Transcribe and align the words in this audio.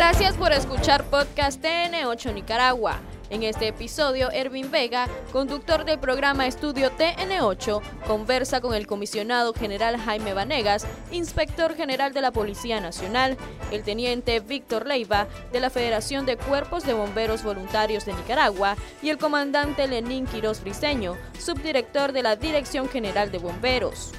Gracias 0.00 0.34
por 0.34 0.50
escuchar 0.50 1.04
Podcast 1.04 1.62
TN8 1.62 2.32
Nicaragua. 2.32 3.00
En 3.28 3.42
este 3.42 3.68
episodio, 3.68 4.30
Ervin 4.30 4.70
Vega, 4.70 5.06
conductor 5.30 5.84
del 5.84 5.98
programa 5.98 6.46
Estudio 6.46 6.90
TN8, 6.96 7.82
conversa 8.06 8.62
con 8.62 8.72
el 8.72 8.86
comisionado 8.86 9.52
general 9.52 9.98
Jaime 9.98 10.32
Vanegas, 10.32 10.86
inspector 11.12 11.74
general 11.76 12.14
de 12.14 12.22
la 12.22 12.32
Policía 12.32 12.80
Nacional, 12.80 13.36
el 13.72 13.82
teniente 13.82 14.40
Víctor 14.40 14.86
Leiva, 14.86 15.28
de 15.52 15.60
la 15.60 15.68
Federación 15.68 16.24
de 16.24 16.38
Cuerpos 16.38 16.86
de 16.86 16.94
Bomberos 16.94 17.42
Voluntarios 17.42 18.06
de 18.06 18.14
Nicaragua, 18.14 18.76
y 19.02 19.10
el 19.10 19.18
comandante 19.18 19.86
Lenín 19.86 20.24
Quirós 20.26 20.62
Briseño, 20.62 21.18
subdirector 21.38 22.12
de 22.12 22.22
la 22.22 22.36
Dirección 22.36 22.88
General 22.88 23.30
de 23.30 23.36
Bomberos. 23.36 24.12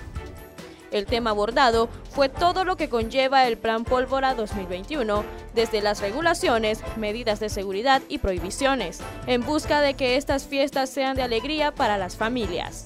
El 0.91 1.05
tema 1.05 1.29
abordado 1.29 1.87
fue 2.09 2.27
todo 2.27 2.65
lo 2.65 2.75
que 2.75 2.89
conlleva 2.89 3.47
el 3.47 3.57
Plan 3.57 3.85
Pólvora 3.85 4.35
2021, 4.35 5.23
desde 5.55 5.81
las 5.81 6.01
regulaciones, 6.01 6.83
medidas 6.97 7.39
de 7.39 7.47
seguridad 7.47 8.01
y 8.09 8.17
prohibiciones, 8.17 8.99
en 9.25 9.41
busca 9.45 9.79
de 9.79 9.93
que 9.93 10.17
estas 10.17 10.45
fiestas 10.45 10.89
sean 10.89 11.15
de 11.15 11.23
alegría 11.23 11.71
para 11.71 11.97
las 11.97 12.17
familias. 12.17 12.85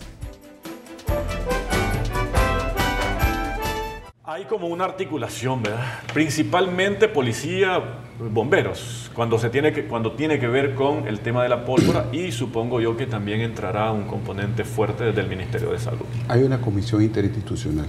Hay 4.28 4.46
como 4.46 4.68
una 4.68 4.86
articulación, 4.86 5.62
¿verdad? 5.62 5.86
Principalmente 6.12 7.08
policía, 7.08 7.80
bomberos, 8.20 9.12
cuando, 9.14 9.38
se 9.38 9.52
tiene 9.52 9.72
que, 9.72 9.86
cuando 9.86 10.14
tiene 10.14 10.40
que 10.40 10.48
ver 10.48 10.74
con 10.74 11.08
el 11.08 11.20
tema 11.20 11.44
de 11.44 11.50
la 11.50 11.64
pólvora 11.64 12.08
y 12.12 12.32
supongo 12.32 12.82
yo 12.82 12.98
que 12.98 13.06
también 13.06 13.42
entrará 13.42 13.92
un 13.92 14.06
componente 14.06 14.64
fuerte 14.64 15.04
desde 15.04 15.22
el 15.22 15.28
Ministerio 15.28 15.72
de 15.72 15.78
Salud. 15.78 16.06
Hay 16.28 16.42
una 16.42 16.60
comisión 16.60 17.04
interinstitucional. 17.04 17.86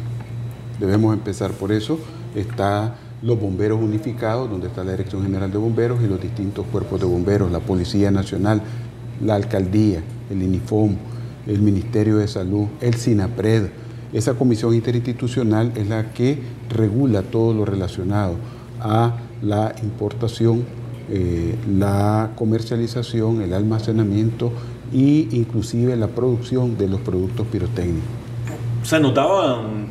Debemos 0.80 1.14
empezar 1.14 1.52
por 1.52 1.72
eso. 1.72 1.98
Está 2.34 2.96
los 3.22 3.40
bomberos 3.40 3.80
unificados, 3.80 4.50
donde 4.50 4.68
está 4.68 4.84
la 4.84 4.92
Dirección 4.92 5.22
General 5.22 5.50
de 5.50 5.58
Bomberos 5.58 6.02
y 6.02 6.06
los 6.06 6.20
distintos 6.20 6.66
cuerpos 6.66 7.00
de 7.00 7.06
bomberos, 7.06 7.50
la 7.50 7.60
Policía 7.60 8.10
Nacional, 8.10 8.62
la 9.24 9.34
Alcaldía, 9.34 10.02
el 10.30 10.42
INIFOM, 10.42 10.96
el 11.46 11.60
Ministerio 11.60 12.18
de 12.18 12.28
Salud, 12.28 12.66
el 12.80 12.94
SINAPRED 12.94 13.68
esa 14.12 14.34
comisión 14.34 14.74
interinstitucional 14.74 15.72
es 15.76 15.88
la 15.88 16.12
que 16.12 16.38
regula 16.70 17.22
todo 17.22 17.52
lo 17.52 17.64
relacionado 17.64 18.36
a 18.80 19.16
la 19.42 19.74
importación, 19.82 20.64
eh, 21.10 21.56
la 21.68 22.30
comercialización, 22.36 23.42
el 23.42 23.52
almacenamiento 23.52 24.52
e 24.92 25.28
inclusive 25.32 25.96
la 25.96 26.06
producción 26.08 26.78
de 26.78 26.88
los 26.88 27.00
productos 27.00 27.46
pirotécnicos. 27.48 28.08
Se 28.84 29.00
notaban 29.00 29.88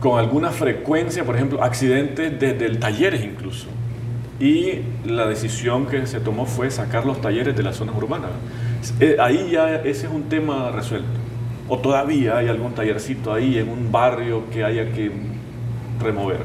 con 0.00 0.18
alguna 0.18 0.50
frecuencia, 0.50 1.24
por 1.24 1.36
ejemplo, 1.36 1.62
accidentes 1.62 2.38
desde 2.38 2.66
el 2.66 2.78
talleres 2.78 3.24
incluso. 3.24 3.66
Y 4.40 4.80
la 5.04 5.26
decisión 5.26 5.86
que 5.86 6.06
se 6.06 6.20
tomó 6.20 6.46
fue 6.46 6.70
sacar 6.70 7.04
los 7.04 7.20
talleres 7.20 7.56
de 7.56 7.62
las 7.62 7.76
zonas 7.76 7.96
urbanas. 7.96 8.30
Eh, 9.00 9.16
ahí 9.20 9.50
ya 9.50 9.76
ese 9.76 10.06
es 10.06 10.12
un 10.12 10.24
tema 10.24 10.70
resuelto 10.70 11.28
o 11.68 11.78
todavía 11.78 12.38
hay 12.38 12.48
algún 12.48 12.72
tallercito 12.72 13.32
ahí 13.32 13.58
en 13.58 13.68
un 13.68 13.92
barrio 13.92 14.44
que 14.50 14.64
haya 14.64 14.90
que 14.90 15.10
remover. 16.00 16.40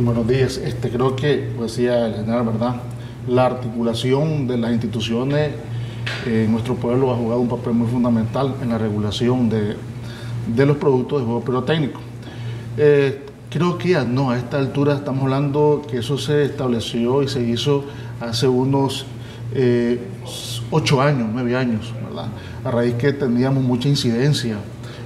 buenos 0.00 0.26
días. 0.26 0.56
Este, 0.56 0.90
creo 0.90 1.14
que, 1.14 1.50
pues 1.56 1.76
decía 1.76 2.06
el 2.06 2.14
general, 2.14 2.46
¿verdad? 2.46 2.76
La 3.28 3.46
articulación 3.46 4.46
de 4.46 4.56
las 4.56 4.72
instituciones 4.72 5.50
en 6.24 6.50
nuestro 6.50 6.76
pueblo 6.76 7.12
ha 7.12 7.16
jugado 7.16 7.40
un 7.40 7.48
papel 7.48 7.74
muy 7.74 7.88
fundamental 7.88 8.54
en 8.62 8.70
la 8.70 8.78
regulación 8.78 9.48
de, 9.48 9.76
los 10.66 10.76
productos 10.76 11.20
de 11.20 11.26
juego 11.26 11.40
pirotécnico. 11.42 12.00
Eh, 12.76 13.24
creo 13.50 13.78
que 13.78 13.98
no, 14.04 14.30
a 14.30 14.36
esta 14.36 14.58
altura 14.58 14.94
estamos 14.94 15.22
hablando 15.24 15.82
que 15.90 15.98
eso 15.98 16.18
se 16.18 16.44
estableció 16.44 17.22
y 17.22 17.28
se 17.28 17.42
hizo 17.42 17.84
hace 18.20 18.48
unos 18.48 19.06
eh, 19.54 20.00
ocho 20.70 21.00
años, 21.00 21.28
nueve 21.32 21.56
años, 21.56 21.92
¿verdad? 22.06 22.28
a 22.64 22.70
raíz 22.70 22.94
que 22.94 23.12
teníamos 23.12 23.62
mucha 23.62 23.88
incidencia 23.88 24.56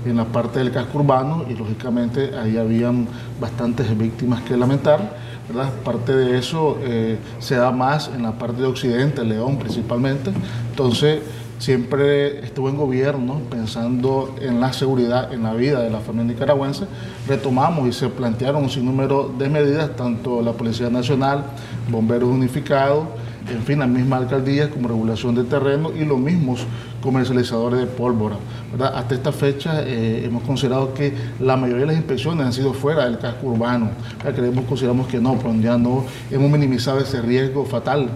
en 0.04 0.16
la 0.16 0.24
parte 0.24 0.58
del 0.58 0.72
casco 0.72 0.98
urbano 0.98 1.44
y 1.48 1.54
lógicamente 1.54 2.36
ahí 2.38 2.56
habían 2.56 3.06
bastantes 3.40 3.96
víctimas 3.96 4.40
que 4.42 4.56
lamentar. 4.56 5.30
¿verdad? 5.48 5.72
Parte 5.84 6.14
de 6.14 6.38
eso 6.38 6.78
eh, 6.80 7.18
se 7.40 7.56
da 7.56 7.72
más 7.72 8.08
en 8.14 8.22
la 8.22 8.32
parte 8.32 8.62
de 8.62 8.68
Occidente, 8.68 9.24
León 9.24 9.58
principalmente. 9.58 10.30
Entonces, 10.70 11.20
siempre 11.60 12.40
este 12.40 12.60
buen 12.60 12.76
gobierno, 12.76 13.42
pensando 13.50 14.34
en 14.40 14.60
la 14.60 14.72
seguridad, 14.72 15.32
en 15.32 15.42
la 15.42 15.52
vida 15.52 15.82
de 15.82 15.90
la 15.90 16.00
familia 16.00 16.32
nicaragüense, 16.32 16.86
retomamos 17.28 17.86
y 17.86 17.92
se 17.92 18.08
plantearon 18.08 18.64
un 18.64 18.70
sinnúmero 18.70 19.32
de 19.38 19.48
medidas, 19.50 19.94
tanto 19.94 20.40
la 20.40 20.52
Policía 20.52 20.88
Nacional, 20.88 21.44
Bomberos 21.90 22.30
Unificados, 22.30 23.04
en 23.48 23.62
fin, 23.62 23.78
las 23.78 23.88
mismas 23.88 24.22
alcaldías 24.22 24.68
como 24.68 24.88
regulación 24.88 25.34
de 25.34 25.44
terreno 25.44 25.90
y 25.94 26.04
los 26.04 26.18
mismos 26.18 26.64
comercializadores 27.02 27.80
de 27.80 27.86
pólvora. 27.86 28.36
Hasta 28.94 29.14
esta 29.14 29.32
fecha 29.32 29.82
eh, 29.82 30.24
hemos 30.24 30.42
considerado 30.44 30.94
que 30.94 31.12
la 31.40 31.56
mayoría 31.56 31.82
de 31.82 31.86
las 31.88 31.96
inspecciones 31.96 32.46
han 32.46 32.52
sido 32.52 32.72
fuera 32.72 33.04
del 33.04 33.18
casco 33.18 33.48
urbano. 33.48 33.90
Creemos, 34.34 34.64
consideramos 34.64 35.08
que 35.08 35.18
no, 35.18 35.36
pero 35.36 35.54
ya 35.56 35.76
no 35.76 36.04
hemos 36.30 36.50
minimizado 36.50 37.00
ese 37.00 37.20
riesgo 37.20 37.66
fatal 37.66 38.08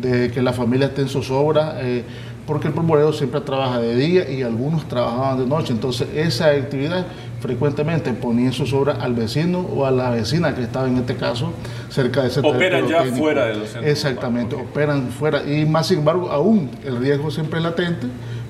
de 0.00 0.30
que 0.30 0.42
la 0.42 0.52
familia 0.52 0.86
esté 0.86 1.02
en 1.02 1.08
zozobra. 1.08 1.76
Eh, 1.80 2.04
porque 2.48 2.66
el 2.66 2.72
polvorero 2.72 3.12
siempre 3.12 3.42
trabaja 3.42 3.78
de 3.78 3.94
día 3.94 4.30
y 4.30 4.42
algunos 4.42 4.88
trabajaban 4.88 5.38
de 5.38 5.46
noche. 5.46 5.70
Entonces, 5.70 6.08
esa 6.14 6.46
actividad 6.48 7.04
frecuentemente 7.40 8.10
ponía 8.14 8.46
en 8.46 8.54
zozobra 8.54 8.94
al 8.94 9.12
vecino 9.12 9.60
o 9.60 9.84
a 9.84 9.90
la 9.90 10.08
vecina 10.08 10.54
que 10.54 10.62
estaba 10.62 10.88
en 10.88 10.96
este 10.96 11.14
caso 11.14 11.52
cerca 11.90 12.22
de 12.22 12.28
ese 12.28 12.40
Operan 12.40 12.88
ya 12.88 13.04
fuera 13.04 13.48
de 13.48 13.56
los 13.56 13.68
centros. 13.68 13.92
Exactamente, 13.92 14.56
operan 14.56 15.08
fuera. 15.10 15.42
Y 15.44 15.66
más 15.66 15.88
sin 15.88 15.98
embargo, 15.98 16.30
aún 16.30 16.70
el 16.86 16.96
riesgo 16.96 17.30
siempre 17.30 17.58
es 17.58 17.64
latente 17.64 18.06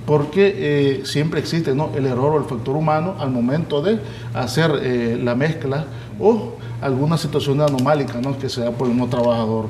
porque 0.06 0.54
eh, 0.56 1.00
siempre 1.04 1.40
existe 1.40 1.74
¿no? 1.74 1.90
el 1.96 2.06
error 2.06 2.34
o 2.34 2.38
el 2.38 2.44
factor 2.44 2.76
humano 2.76 3.16
al 3.18 3.32
momento 3.32 3.82
de 3.82 3.98
hacer 4.32 4.70
eh, 4.80 5.18
la 5.20 5.34
mezcla 5.34 5.86
o 6.20 6.52
alguna 6.80 7.18
situación 7.18 7.60
anomálica 7.60 8.20
¿no? 8.20 8.38
que 8.38 8.48
se 8.48 8.60
da 8.60 8.70
por 8.70 8.86
el 8.86 8.94
mismo 8.94 9.08
trabajador. 9.08 9.68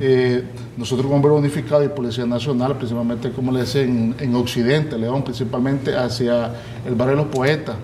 Eh, 0.00 0.44
nosotros 0.76 1.06
como 1.06 1.14
Bomberos 1.14 1.40
Unificado 1.40 1.82
y 1.82 1.88
Policía 1.88 2.24
Nacional, 2.24 2.76
principalmente 2.76 3.30
como 3.32 3.50
le 3.50 3.60
decía 3.60 3.82
en, 3.82 4.34
Occidente, 4.34 4.96
León, 4.96 5.22
principalmente 5.22 5.96
hacia 5.96 6.52
el 6.86 6.94
barrio 6.94 7.16
de 7.16 7.22
los 7.22 7.34
Poetas, 7.34 7.76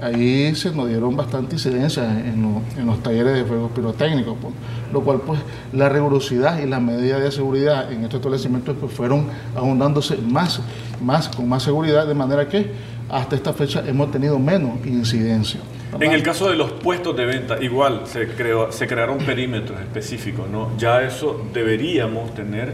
ahí 0.00 0.54
se 0.54 0.70
nos 0.70 0.88
dieron 0.88 1.14
bastante 1.14 1.56
incidencia 1.56 2.04
en, 2.04 2.86
los 2.86 3.02
talleres 3.02 3.34
de 3.34 3.44
fuegos 3.44 3.70
pirotécnicos, 3.72 4.36
pues, 4.40 4.54
lo 4.92 5.02
cual 5.02 5.20
pues 5.26 5.40
la 5.72 5.88
rigurosidad 5.88 6.62
y 6.62 6.66
las 6.66 6.80
medidas 6.80 7.20
de 7.20 7.30
seguridad 7.30 7.92
en 7.92 8.04
estos 8.04 8.18
establecimientos 8.18 8.76
pues, 8.80 8.92
fueron 8.92 9.26
ahondándose 9.54 10.16
más, 10.16 10.60
más, 11.02 11.28
con 11.28 11.48
más 11.48 11.62
seguridad, 11.62 12.06
de 12.06 12.14
manera 12.14 12.48
que 12.48 12.72
hasta 13.10 13.36
esta 13.36 13.52
fecha 13.52 13.82
hemos 13.86 14.10
tenido 14.10 14.38
menos 14.38 14.84
incidencia. 14.86 15.60
En 16.00 16.12
el 16.12 16.22
caso 16.22 16.50
de 16.50 16.56
los 16.56 16.72
puestos 16.72 17.16
de 17.16 17.24
venta, 17.24 17.62
igual 17.62 18.02
se, 18.04 18.28
creó, 18.28 18.70
se 18.70 18.86
crearon 18.86 19.18
perímetros 19.18 19.80
específicos, 19.80 20.48
¿no? 20.48 20.76
Ya 20.76 21.02
eso 21.02 21.46
deberíamos 21.52 22.34
tener 22.34 22.72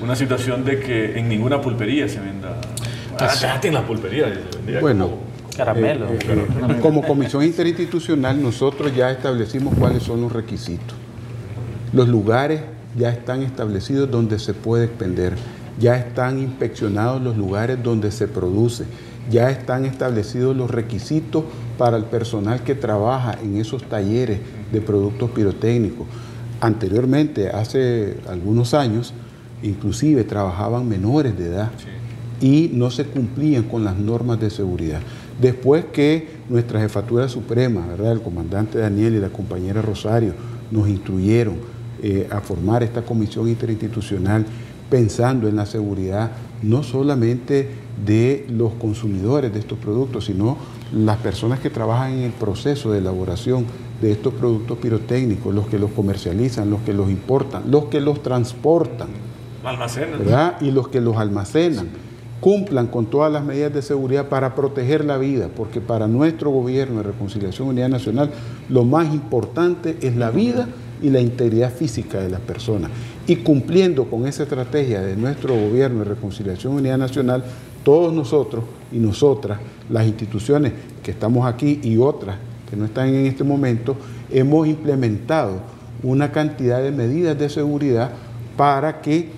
una 0.00 0.14
situación 0.14 0.64
de 0.64 0.78
que 0.80 1.18
en 1.18 1.28
ninguna 1.28 1.60
pulpería 1.60 2.08
se 2.08 2.20
venda. 2.20 2.56
Ah, 3.18 3.60
en 3.62 3.74
la 3.74 3.82
pulpería 3.82 4.26
Bueno, 4.80 5.10
caramelo. 5.56 6.06
Eh, 6.06 6.18
eh, 6.20 6.78
como 6.82 7.02
comisión 7.02 7.42
interinstitucional 7.42 8.40
nosotros 8.42 8.94
ya 8.94 9.10
establecimos 9.10 9.74
cuáles 9.78 10.02
son 10.02 10.20
los 10.20 10.32
requisitos. 10.32 10.96
Los 11.92 12.08
lugares 12.08 12.60
ya 12.96 13.10
están 13.10 13.42
establecidos 13.42 14.10
donde 14.10 14.38
se 14.38 14.54
puede 14.54 14.84
expender, 14.84 15.34
ya 15.78 15.96
están 15.96 16.38
inspeccionados 16.38 17.22
los 17.22 17.36
lugares 17.36 17.82
donde 17.82 18.10
se 18.10 18.28
produce, 18.28 18.84
ya 19.30 19.50
están 19.50 19.84
establecidos 19.84 20.56
los 20.56 20.70
requisitos 20.70 21.44
para 21.78 21.96
el 21.96 22.04
personal 22.04 22.62
que 22.62 22.74
trabaja 22.74 23.38
en 23.42 23.56
esos 23.56 23.82
talleres 23.84 24.38
de 24.72 24.80
productos 24.80 25.30
pirotécnicos. 25.30 26.06
Anteriormente, 26.60 27.50
hace 27.50 28.16
algunos 28.28 28.74
años, 28.74 29.12
inclusive 29.62 30.24
trabajaban 30.24 30.88
menores 30.88 31.36
de 31.38 31.46
edad 31.46 31.70
y 32.40 32.70
no 32.72 32.90
se 32.90 33.04
cumplían 33.04 33.64
con 33.64 33.84
las 33.84 33.96
normas 33.96 34.40
de 34.40 34.50
seguridad. 34.50 35.00
Después 35.40 35.84
que 35.86 36.28
nuestra 36.48 36.80
jefatura 36.80 37.28
suprema, 37.28 37.86
¿verdad? 37.86 38.12
el 38.12 38.22
comandante 38.22 38.78
Daniel 38.78 39.14
y 39.14 39.20
la 39.20 39.28
compañera 39.28 39.82
Rosario, 39.82 40.32
nos 40.70 40.88
instruyeron 40.88 41.56
eh, 42.02 42.26
a 42.30 42.40
formar 42.40 42.82
esta 42.82 43.02
comisión 43.02 43.48
interinstitucional 43.48 44.44
pensando 44.90 45.48
en 45.48 45.56
la 45.56 45.66
seguridad 45.66 46.30
no 46.62 46.82
solamente 46.82 47.68
de 48.04 48.46
los 48.50 48.74
consumidores 48.74 49.52
de 49.52 49.58
estos 49.58 49.78
productos, 49.78 50.26
sino 50.26 50.56
las 50.92 51.18
personas 51.18 51.60
que 51.60 51.70
trabajan 51.70 52.12
en 52.12 52.24
el 52.24 52.32
proceso 52.32 52.92
de 52.92 52.98
elaboración 52.98 53.66
de 54.00 54.12
estos 54.12 54.34
productos 54.34 54.78
pirotécnicos, 54.78 55.54
los 55.54 55.66
que 55.66 55.78
los 55.78 55.90
comercializan, 55.90 56.70
los 56.70 56.80
que 56.82 56.92
los 56.92 57.10
importan, 57.10 57.70
los 57.70 57.86
que 57.86 58.00
los 58.00 58.22
transportan, 58.22 59.08
almacenan. 59.64 60.56
y 60.60 60.70
los 60.70 60.88
que 60.88 61.00
los 61.00 61.16
almacenan, 61.16 61.88
cumplan 62.40 62.86
con 62.88 63.06
todas 63.06 63.32
las 63.32 63.44
medidas 63.44 63.72
de 63.72 63.82
seguridad 63.82 64.28
para 64.28 64.54
proteger 64.54 65.04
la 65.04 65.16
vida, 65.16 65.48
porque 65.54 65.80
para 65.80 66.06
nuestro 66.06 66.50
gobierno 66.50 66.98
de 66.98 67.04
Reconciliación 67.04 67.68
Unidad 67.68 67.88
Nacional 67.88 68.30
lo 68.68 68.84
más 68.84 69.12
importante 69.12 69.96
es 70.02 70.16
la 70.16 70.30
vida 70.30 70.68
y 71.02 71.10
la 71.10 71.20
integridad 71.20 71.72
física 71.72 72.20
de 72.20 72.30
las 72.30 72.40
personas. 72.40 72.90
Y 73.26 73.36
cumpliendo 73.36 74.04
con 74.04 74.26
esa 74.26 74.44
estrategia 74.44 75.00
de 75.00 75.16
nuestro 75.16 75.54
gobierno 75.54 76.00
de 76.00 76.06
reconciliación 76.06 76.74
y 76.74 76.76
unidad 76.78 76.98
nacional, 76.98 77.44
todos 77.84 78.12
nosotros 78.12 78.64
y 78.92 78.98
nosotras, 78.98 79.58
las 79.90 80.06
instituciones 80.06 80.72
que 81.02 81.12
estamos 81.12 81.46
aquí 81.46 81.80
y 81.82 81.98
otras 81.98 82.36
que 82.68 82.76
no 82.76 82.84
están 82.84 83.08
en 83.08 83.26
este 83.26 83.44
momento, 83.44 83.96
hemos 84.30 84.66
implementado 84.66 85.60
una 86.02 86.32
cantidad 86.32 86.82
de 86.82 86.90
medidas 86.90 87.38
de 87.38 87.48
seguridad 87.48 88.10
para 88.56 89.00
que 89.00 89.30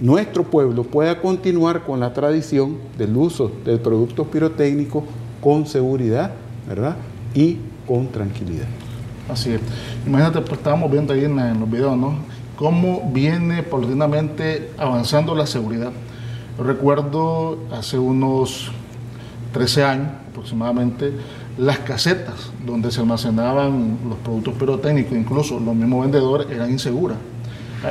nuestro 0.00 0.44
pueblo 0.44 0.84
pueda 0.84 1.20
continuar 1.20 1.84
con 1.84 2.00
la 2.00 2.12
tradición 2.12 2.78
del 2.98 3.16
uso 3.16 3.50
de 3.64 3.78
productos 3.78 4.26
pirotécnicos 4.28 5.04
con 5.40 5.66
seguridad, 5.66 6.32
¿verdad? 6.68 6.96
Y 7.34 7.58
con 7.86 8.08
tranquilidad. 8.08 8.66
Así 9.28 9.52
es. 9.52 9.60
Imagínate, 10.06 10.40
pues 10.40 10.58
estábamos 10.58 10.90
viendo 10.90 11.14
ahí 11.14 11.24
en, 11.24 11.60
los 11.60 11.70
videos, 11.70 11.96
¿no? 11.96 12.14
Cómo 12.56 13.10
viene 13.12 13.62
paulatinamente 13.62 14.70
avanzando 14.78 15.34
la 15.34 15.46
seguridad. 15.46 15.92
recuerdo 16.58 17.58
hace 17.72 17.98
unos 17.98 18.70
13 19.52 19.84
años 19.84 20.08
aproximadamente, 20.30 21.12
las 21.56 21.78
casetas 21.78 22.50
donde 22.66 22.90
se 22.90 23.00
almacenaban 23.00 23.98
los 24.08 24.18
productos 24.18 24.54
pirotécnicos, 24.54 25.12
incluso 25.12 25.60
los 25.60 25.74
mismos 25.74 26.02
vendedores, 26.02 26.48
eran 26.50 26.70
inseguras. 26.70 27.16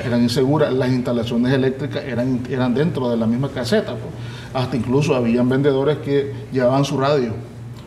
Eran 0.05 0.21
inseguras, 0.23 0.73
las 0.73 0.89
instalaciones 0.89 1.53
eléctricas 1.53 2.03
eran, 2.03 2.41
eran 2.49 2.73
dentro 2.73 3.09
de 3.09 3.17
la 3.17 3.27
misma 3.27 3.49
caseta. 3.49 3.91
Pues. 3.91 4.13
Hasta 4.53 4.75
incluso 4.75 5.15
habían 5.15 5.47
vendedores 5.47 5.99
que 5.99 6.33
llevaban 6.51 6.83
su 6.83 6.97
radio, 6.97 7.33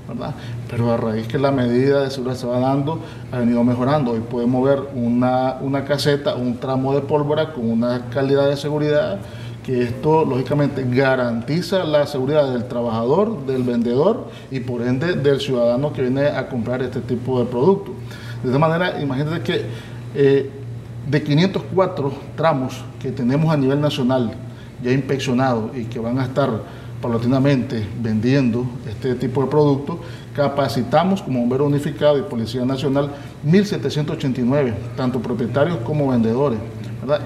¿verdad? 0.08 0.34
Pero 0.68 0.92
a 0.92 0.96
raíz 0.96 1.28
que 1.28 1.38
la 1.38 1.52
medida 1.52 2.02
de 2.02 2.10
seguridad 2.10 2.36
se 2.36 2.46
va 2.46 2.58
dando, 2.58 3.00
ha 3.30 3.38
venido 3.38 3.62
mejorando. 3.62 4.12
Hoy 4.12 4.20
podemos 4.20 4.64
ver 4.64 4.80
una, 4.94 5.58
una 5.60 5.84
caseta, 5.84 6.34
un 6.34 6.58
tramo 6.58 6.94
de 6.94 7.02
pólvora 7.02 7.52
con 7.52 7.70
una 7.70 8.06
calidad 8.10 8.48
de 8.48 8.56
seguridad 8.56 9.18
que 9.66 9.82
esto 9.82 10.24
lógicamente 10.24 10.86
garantiza 10.88 11.82
la 11.82 12.06
seguridad 12.06 12.52
del 12.52 12.68
trabajador, 12.68 13.46
del 13.46 13.64
vendedor 13.64 14.28
y 14.52 14.60
por 14.60 14.80
ende 14.82 15.14
del 15.14 15.40
ciudadano 15.40 15.92
que 15.92 16.02
viene 16.02 16.28
a 16.28 16.48
comprar 16.48 16.82
este 16.82 17.00
tipo 17.00 17.40
de 17.40 17.46
productos. 17.46 17.92
De 18.44 18.48
esta 18.48 18.60
manera, 18.60 19.00
imagínate 19.02 19.40
que 19.42 19.64
eh, 20.14 20.50
de 21.10 21.22
504 21.22 22.12
tramos 22.36 22.84
que 23.00 23.10
tenemos 23.10 23.52
a 23.52 23.56
nivel 23.56 23.80
nacional 23.80 24.30
ya 24.82 24.92
inspeccionados 24.92 25.76
y 25.76 25.84
que 25.86 25.98
van 25.98 26.20
a 26.20 26.24
estar 26.24 26.48
paulatinamente 27.02 27.84
vendiendo 28.00 28.66
este 28.88 29.16
tipo 29.16 29.42
de 29.42 29.48
productos, 29.48 29.96
capacitamos 30.36 31.22
como 31.22 31.40
bombero 31.40 31.64
unificado 31.64 32.18
y 32.18 32.22
Policía 32.22 32.64
Nacional 32.66 33.08
1.789, 33.46 34.74
tanto 34.94 35.18
propietarios 35.18 35.78
como 35.78 36.08
vendedores. 36.08 36.58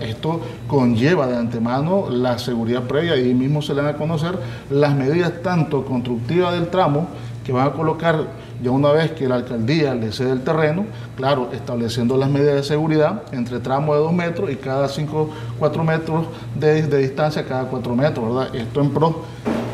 Esto 0.01 0.41
conlleva 0.69 1.27
de 1.27 1.37
antemano 1.37 2.09
la 2.09 2.39
seguridad 2.39 2.85
previa 2.85 3.17
y 3.17 3.25
ahí 3.25 3.35
mismo 3.35 3.63
se 3.63 3.75
le 3.75 3.83
van 3.83 3.95
a 3.95 3.99
conocer 3.99 4.39
las 4.71 4.95
medidas 4.95 5.43
tanto 5.43 5.85
constructivas 5.85 6.53
del 6.53 6.69
tramo 6.69 7.09
que 7.45 7.51
van 7.51 7.67
a 7.67 7.73
colocar 7.73 8.27
ya 8.63 8.71
una 8.71 8.93
vez 8.93 9.13
que 9.13 9.27
la 9.27 9.37
alcaldía 9.37 9.95
le 9.95 10.13
cede 10.13 10.33
el 10.33 10.43
terreno, 10.43 10.85
claro, 11.17 11.49
estableciendo 11.53 12.17
las 12.19 12.29
medidas 12.29 12.57
de 12.57 12.63
seguridad 12.63 13.23
entre 13.33 13.59
tramos 13.59 13.97
de 13.97 14.03
dos 14.03 14.13
metros 14.13 14.51
y 14.51 14.57
cada 14.57 14.87
5, 14.87 15.31
4 15.59 15.85
metros 15.85 16.27
de, 16.55 16.83
de, 16.83 16.99
distancia, 16.99 17.45
cada 17.47 17.65
4 17.65 17.97
metros, 17.97 18.35
¿verdad? 18.35 18.55
Esto 18.55 18.83
en 18.83 18.91
pro, 18.91 19.23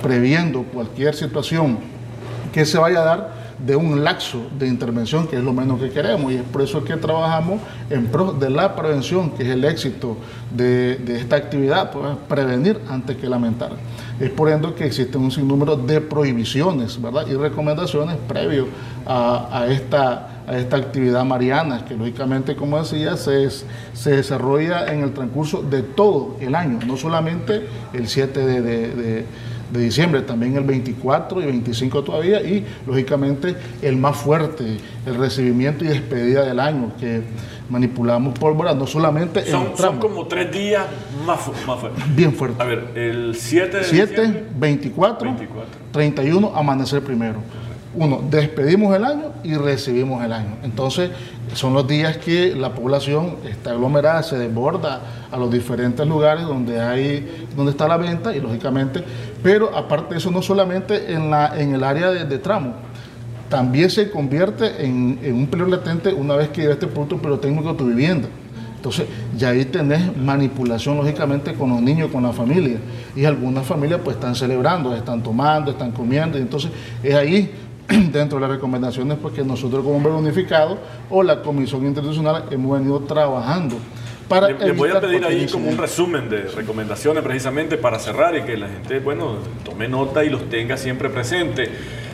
previendo 0.03 0.63
cualquier 0.63 1.17
situación 1.17 1.96
que 2.57 2.65
se 2.65 2.79
vaya 2.79 3.03
a 3.03 3.05
dar 3.05 3.31
de 3.59 3.77
un 3.77 4.03
laxo 4.03 4.47
de 4.59 4.67
intervención, 4.67 5.29
que 5.29 5.37
es 5.37 5.45
lo 5.45 5.53
menos 5.53 5.79
que 5.79 5.91
queremos, 5.91 6.33
y 6.33 6.37
es 6.37 6.43
por 6.43 6.63
eso 6.63 6.83
que 6.83 6.97
trabajamos 6.97 7.61
en 7.91 8.07
pro 8.07 8.33
de 8.33 8.49
la 8.49 8.75
prevención, 8.75 9.33
que 9.33 9.43
es 9.43 9.51
el 9.51 9.63
éxito 9.63 10.17
de, 10.51 10.99
esta 11.21 11.37
actividad, 11.37 11.91
pues, 11.91 12.17
prevenir 12.27 12.81
antes 12.89 13.19
que 13.19 13.29
lamentar. 13.29 13.73
Es 14.19 14.31
por 14.31 14.49
ende 14.49 14.73
que 14.73 14.87
existe 14.87 15.19
un 15.19 15.31
sinnúmero 15.31 15.77
de 15.77 16.01
prohibiciones 16.01 16.99
¿verdad? 16.99 17.27
y 17.27 17.35
recomendaciones 17.35 18.17
previo 18.27 18.69
a, 19.07 19.67
esta, 19.69 20.45
a 20.49 20.57
esta 20.57 20.79
actividad 20.79 21.27
mariana, 21.27 21.85
que 21.85 21.95
lógicamente, 21.95 22.57
como 22.57 22.79
decía, 22.79 23.19
se, 23.19 23.51
se 23.51 24.11
desarrolla 24.17 24.91
en 24.91 25.03
el 25.03 25.13
transcurso 25.13 25.61
de 25.61 25.83
todo 25.83 26.39
el 26.41 26.55
año, 26.55 26.79
no 26.87 26.97
solamente 26.97 27.69
el 27.93 28.09
7 28.09 28.41
de 28.41 28.63
de 28.63 29.27
diciembre, 29.73 30.23
también 30.23 30.57
el 30.57 30.65
24 30.65 31.43
y 31.43 31.47
25 31.47 32.05
todavía, 32.05 32.41
y 32.43 32.65
lógicamente 32.87 33.57
el 33.83 33.97
más 33.97 34.17
fuerte, 34.17 34.79
el 35.05 35.15
recibimiento 35.15 35.85
y 35.85 35.89
despedida 35.89 36.45
del 36.45 36.61
año, 36.61 36.93
que 36.99 37.23
manipulamos 37.69 38.39
pólvora, 38.39 38.75
no 38.75 38.87
solamente 38.87 39.45
son, 39.45 39.69
en 39.69 39.77
son 39.77 39.99
como 39.99 40.27
tres 40.27 40.53
días 40.53 40.87
más, 41.27 41.41
más 41.67 41.81
fuertes. 41.81 42.17
Bien 42.17 42.33
fuertes. 42.33 42.61
A 42.61 42.65
ver, 42.65 42.93
el 42.95 43.35
7 43.35 43.79
de 43.79 43.85
7, 43.85 44.45
24, 44.57 45.29
24, 45.29 45.71
31, 45.93 46.53
amanecer 46.55 47.03
primero 47.03 47.41
uno, 47.97 48.21
despedimos 48.31 48.95
el 48.95 49.05
año 49.05 49.33
y 49.43 49.55
recibimos 49.55 50.23
el 50.25 50.33
año. 50.33 50.57
Entonces, 50.63 51.11
son 51.55 51.73
los 51.73 51.87
días 51.89 52.19
que 52.19 52.55
la 52.55 52.75
población 52.75 53.37
está 53.49 53.71
aglomerada, 53.71 54.23
se 54.23 54.37
desborda 54.39 55.01
a 55.31 55.37
los 55.37 55.51
diferentes 55.51 56.07
lugares 56.07 56.45
donde 56.45 56.81
hay, 56.81 57.47
donde 57.57 57.73
está 57.73 57.89
la 57.89 57.97
venta 57.97 58.37
y 58.37 58.41
lógicamente, 58.41 59.03
pero 59.43 59.75
aparte 59.75 60.15
de 60.15 60.19
eso, 60.19 60.31
no 60.31 60.43
solamente 60.43 61.13
en, 61.13 61.31
la, 61.31 61.59
en 61.59 61.75
el 61.75 61.83
área 61.83 62.11
de, 62.11 62.39
tramo, 62.39 62.75
también 63.49 63.91
se 63.91 64.11
convierte 64.11 64.85
en, 64.85 65.19
un 65.33 65.47
peligro 65.47 65.71
latente 65.71 66.13
una 66.13 66.37
vez 66.37 66.49
que 66.51 66.63
llega 66.63 66.75
este 66.75 66.87
producto 66.87 67.19
pirotécnico 67.19 67.71
a 67.71 67.77
tu 67.77 67.87
vivienda. 67.87 68.29
Entonces, 68.77 69.07
ya 69.37 69.49
ahí 69.49 69.65
tenés 69.65 70.17
manipulación, 70.17 70.97
lógicamente, 70.97 71.55
con 71.55 71.71
los 71.71 71.81
niños, 71.81 72.11
con 72.11 72.23
la 72.23 72.33
familia. 72.33 72.77
Y 73.17 73.25
algunas 73.25 73.67
familias 73.67 74.01
pues 74.05 74.17
están 74.17 74.37
celebrando, 74.37 74.95
están 74.95 75.23
tomando, 75.23 75.73
están 75.73 75.91
comiendo. 75.91 76.39
Y 76.39 76.43
entonces, 76.43 76.71
es 77.03 77.15
ahí 77.15 77.53
dentro 78.13 78.39
de 78.39 78.47
las 78.47 78.51
recomendaciones 78.51 79.19
pues, 79.21 79.35
que 79.35 79.45
nosotros 79.45 79.85
como 79.85 79.97
Hombre 79.97 80.13
Unificado 80.13 80.79
o 81.11 81.23
la 81.23 81.43
Comisión 81.43 81.87
Internacional 81.87 82.45
hemos 82.51 82.79
venido 82.79 83.01
trabajando. 83.01 83.77
Para 84.29 84.49
le, 84.49 84.73
voy 84.73 84.91
a 84.91 85.01
pedir 85.01 85.25
ahí 85.25 85.47
como 85.47 85.69
un 85.69 85.79
resumen 85.79 86.29
de 86.29 86.43
recomendaciones 86.43 87.23
precisamente 87.23 87.77
para 87.77 88.01
cerrar 88.01 88.37
y 88.37 88.43
que 88.43 88.57
la 88.57 88.69
gente, 88.69 88.99
bueno, 88.99 89.37
tome 89.65 89.87
nota 89.87 90.25
y 90.25 90.31
los 90.31 90.49
tenga 90.49 90.77
siempre 90.77 91.09
presente. 91.11 91.71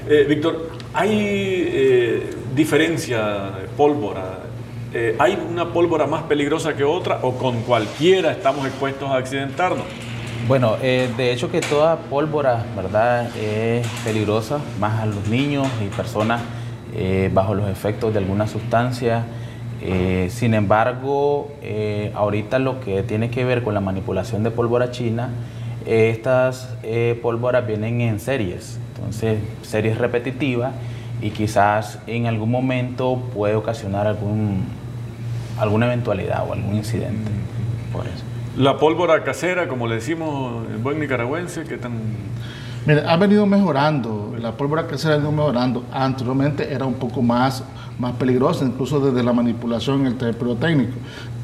Eh, 0.06 0.26
Víctor, 0.28 0.68
¿hay 0.92 1.10
eh, 1.10 2.30
diferencia 2.54 3.52
de 3.62 3.68
pólvora? 3.76 4.40
Eh, 4.92 5.16
¿Hay 5.18 5.38
una 5.48 5.72
pólvora 5.72 6.06
más 6.06 6.24
peligrosa 6.24 6.76
que 6.76 6.84
otra 6.84 7.20
o 7.22 7.38
con 7.38 7.62
cualquiera 7.62 8.32
estamos 8.32 8.66
expuestos 8.66 9.08
a 9.08 9.16
accidentarnos? 9.16 9.86
Bueno, 10.48 10.76
eh, 10.82 11.08
de 11.16 11.32
hecho 11.32 11.52
que 11.52 11.60
toda 11.60 11.96
pólvora, 11.96 12.64
¿verdad?, 12.74 13.30
es 13.36 13.86
peligrosa, 14.04 14.58
más 14.80 15.00
a 15.00 15.06
los 15.06 15.28
niños 15.28 15.68
y 15.80 15.86
personas 15.86 16.42
eh, 16.96 17.30
bajo 17.32 17.54
los 17.54 17.70
efectos 17.70 18.12
de 18.12 18.18
alguna 18.18 18.48
sustancia. 18.48 19.24
Eh, 19.80 20.28
sin 20.30 20.54
embargo, 20.54 21.52
ahorita 22.14 22.58
lo 22.58 22.80
que 22.80 23.04
tiene 23.04 23.30
que 23.30 23.44
ver 23.44 23.62
con 23.62 23.72
la 23.72 23.80
manipulación 23.80 24.42
de 24.42 24.50
pólvora 24.50 24.90
china, 24.90 25.30
estas 25.86 26.76
pólvoras 27.22 27.66
vienen 27.66 28.00
en 28.00 28.18
series, 28.18 28.78
entonces 28.96 29.38
series 29.62 29.98
repetitivas 29.98 30.72
y 31.20 31.30
quizás 31.30 32.00
en 32.08 32.26
algún 32.26 32.50
momento 32.50 33.22
puede 33.32 33.54
ocasionar 33.54 34.08
algún, 34.08 34.64
alguna 35.58 35.86
eventualidad 35.86 36.48
o 36.48 36.52
algún 36.52 36.74
incidente. 36.74 37.30
Por 37.92 38.06
eso. 38.06 38.31
La 38.56 38.76
pólvora 38.76 39.24
casera, 39.24 39.66
como 39.66 39.86
le 39.86 39.94
decimos 39.94 40.66
en 40.68 40.82
buen 40.82 41.00
nicaragüense, 41.00 41.64
¿qué 41.64 41.78
tan...? 41.78 41.92
Mire, 42.84 43.02
ha 43.06 43.16
venido 43.16 43.46
mejorando, 43.46 44.34
la 44.38 44.52
pólvora 44.52 44.86
casera 44.86 45.14
ha 45.14 45.16
venido 45.16 45.32
mejorando. 45.32 45.84
Anteriormente 45.90 46.70
era 46.70 46.84
un 46.84 46.94
poco 46.94 47.22
más, 47.22 47.64
más 47.98 48.12
peligrosa, 48.14 48.64
incluso 48.64 49.00
desde 49.00 49.22
la 49.22 49.32
manipulación 49.32 50.00
en 50.00 50.06
el 50.08 50.14
terreno 50.16 50.56
técnico. 50.56 50.92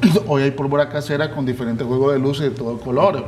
Hoy 0.27 0.43
hay 0.43 0.51
pólvora 0.53 0.89
casera 0.89 1.31
con 1.31 1.45
diferentes 1.45 1.87
juegos 1.87 2.13
de 2.13 2.19
luces 2.19 2.51
de 2.51 2.57
todos 2.57 2.81
colores. 2.81 3.23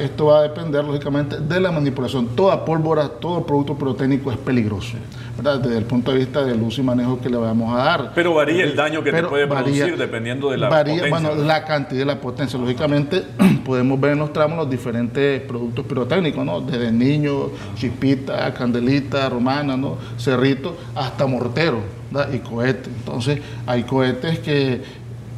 Esto 0.00 0.26
va 0.26 0.40
a 0.40 0.42
depender, 0.42 0.84
lógicamente, 0.84 1.38
de 1.38 1.60
la 1.60 1.70
manipulación. 1.70 2.28
Toda 2.36 2.64
pólvora, 2.64 3.08
todo 3.08 3.46
producto 3.46 3.76
pirotécnico 3.76 4.30
es 4.30 4.36
peligroso, 4.36 4.96
desde 5.42 5.78
el 5.78 5.84
punto 5.84 6.12
de 6.12 6.18
vista 6.18 6.44
del 6.44 6.60
uso 6.60 6.82
y 6.82 6.84
manejo 6.84 7.18
que 7.18 7.30
le 7.30 7.38
vamos 7.38 7.74
a 7.74 7.82
dar. 7.82 8.12
Pero 8.14 8.34
varía 8.34 8.64
el 8.64 8.76
daño 8.76 9.02
que 9.02 9.10
te 9.10 9.22
puede 9.22 9.46
producir 9.46 9.96
dependiendo 9.96 10.50
de 10.50 10.58
la 10.58 10.68
varía, 10.68 11.08
Bueno, 11.08 11.34
la 11.34 11.64
cantidad 11.64 12.02
y 12.02 12.04
la 12.04 12.20
potencia. 12.20 12.58
Lógicamente, 12.58 13.24
podemos 13.64 13.98
ver 13.98 14.12
en 14.12 14.18
los 14.18 14.32
tramos 14.32 14.58
los 14.58 14.70
diferentes 14.70 15.40
productos 15.42 15.86
pirotécnicos, 15.86 16.44
¿no? 16.44 16.60
desde 16.60 16.92
niños, 16.92 17.50
chispita, 17.74 18.52
candelita, 18.52 19.28
romana, 19.30 19.76
¿no? 19.76 19.96
cerrito, 20.18 20.76
hasta 20.94 21.26
mortero 21.26 21.99
y 22.32 22.38
cohetes. 22.38 22.88
Entonces, 22.88 23.40
hay 23.66 23.84
cohetes 23.84 24.38
que 24.40 24.82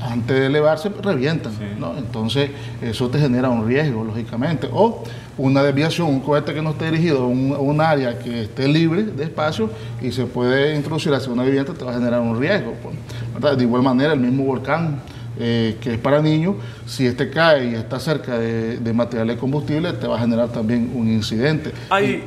antes 0.00 0.36
de 0.36 0.46
elevarse 0.46 0.90
revientan, 1.02 1.52
¿no? 1.78 1.96
Entonces 1.96 2.50
eso 2.80 3.08
te 3.08 3.18
genera 3.18 3.48
un 3.48 3.66
riesgo, 3.66 4.04
lógicamente. 4.04 4.68
O 4.72 5.04
una 5.38 5.62
desviación, 5.62 6.08
un 6.08 6.20
cohete 6.20 6.52
que 6.52 6.60
no 6.60 6.70
esté 6.70 6.90
dirigido 6.90 7.22
a 7.22 7.26
un, 7.26 7.80
área 7.80 8.18
que 8.18 8.42
esté 8.42 8.68
libre 8.68 9.04
de 9.04 9.24
espacio 9.24 9.70
y 10.00 10.12
se 10.12 10.24
puede 10.24 10.74
introducir 10.74 11.12
hacia 11.14 11.32
una 11.32 11.44
vivienda, 11.44 11.72
te 11.72 11.84
va 11.84 11.92
a 11.92 11.94
generar 11.94 12.20
un 12.20 12.38
riesgo. 12.38 12.74
Pues. 12.82 13.56
De 13.56 13.62
igual 13.62 13.82
manera, 13.82 14.12
el 14.12 14.20
mismo 14.20 14.44
volcán 14.44 15.00
eh, 15.38 15.78
que 15.80 15.94
es 15.94 15.98
para 15.98 16.20
niños, 16.20 16.56
si 16.86 17.06
este 17.06 17.30
cae 17.30 17.70
y 17.70 17.74
está 17.74 17.98
cerca 17.98 18.38
de, 18.38 18.78
de 18.78 18.92
materiales 18.92 19.38
combustibles, 19.38 19.98
te 19.98 20.06
va 20.06 20.16
a 20.16 20.20
generar 20.20 20.48
también 20.50 20.92
un 20.94 21.08
incidente. 21.08 21.72
Hay, 21.88 22.22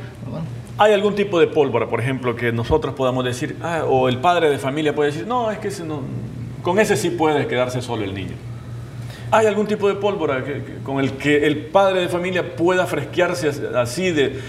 ¿Hay 0.77 0.91
algún 0.91 1.15
tipo 1.15 1.39
de 1.39 1.47
pólvora, 1.47 1.87
por 1.87 2.01
ejemplo, 2.01 2.35
que 2.35 2.51
nosotros 2.51 2.95
podamos 2.95 3.23
decir, 3.23 3.55
ah, 3.61 3.85
o 3.87 4.09
el 4.09 4.17
padre 4.17 4.49
de 4.49 4.57
familia 4.57 4.93
puede 4.93 5.11
decir, 5.11 5.25
no, 5.25 5.49
es 5.49 5.59
que 5.59 5.69
no, 5.85 6.01
con 6.61 6.79
ese 6.79 6.97
sí 6.97 7.11
puede 7.11 7.47
quedarse 7.47 7.81
solo 7.81 8.03
el 8.03 8.13
niño? 8.13 8.33
¿Hay 9.31 9.47
algún 9.47 9.67
tipo 9.67 9.87
de 9.87 9.95
pólvora 9.95 10.43
con 10.83 10.99
el 10.99 11.13
que 11.13 11.47
el 11.47 11.57
padre 11.67 12.01
de 12.01 12.09
familia 12.09 12.55
pueda 12.55 12.85
fresquearse 12.85 13.51
así 13.75 14.11
de, 14.11 14.39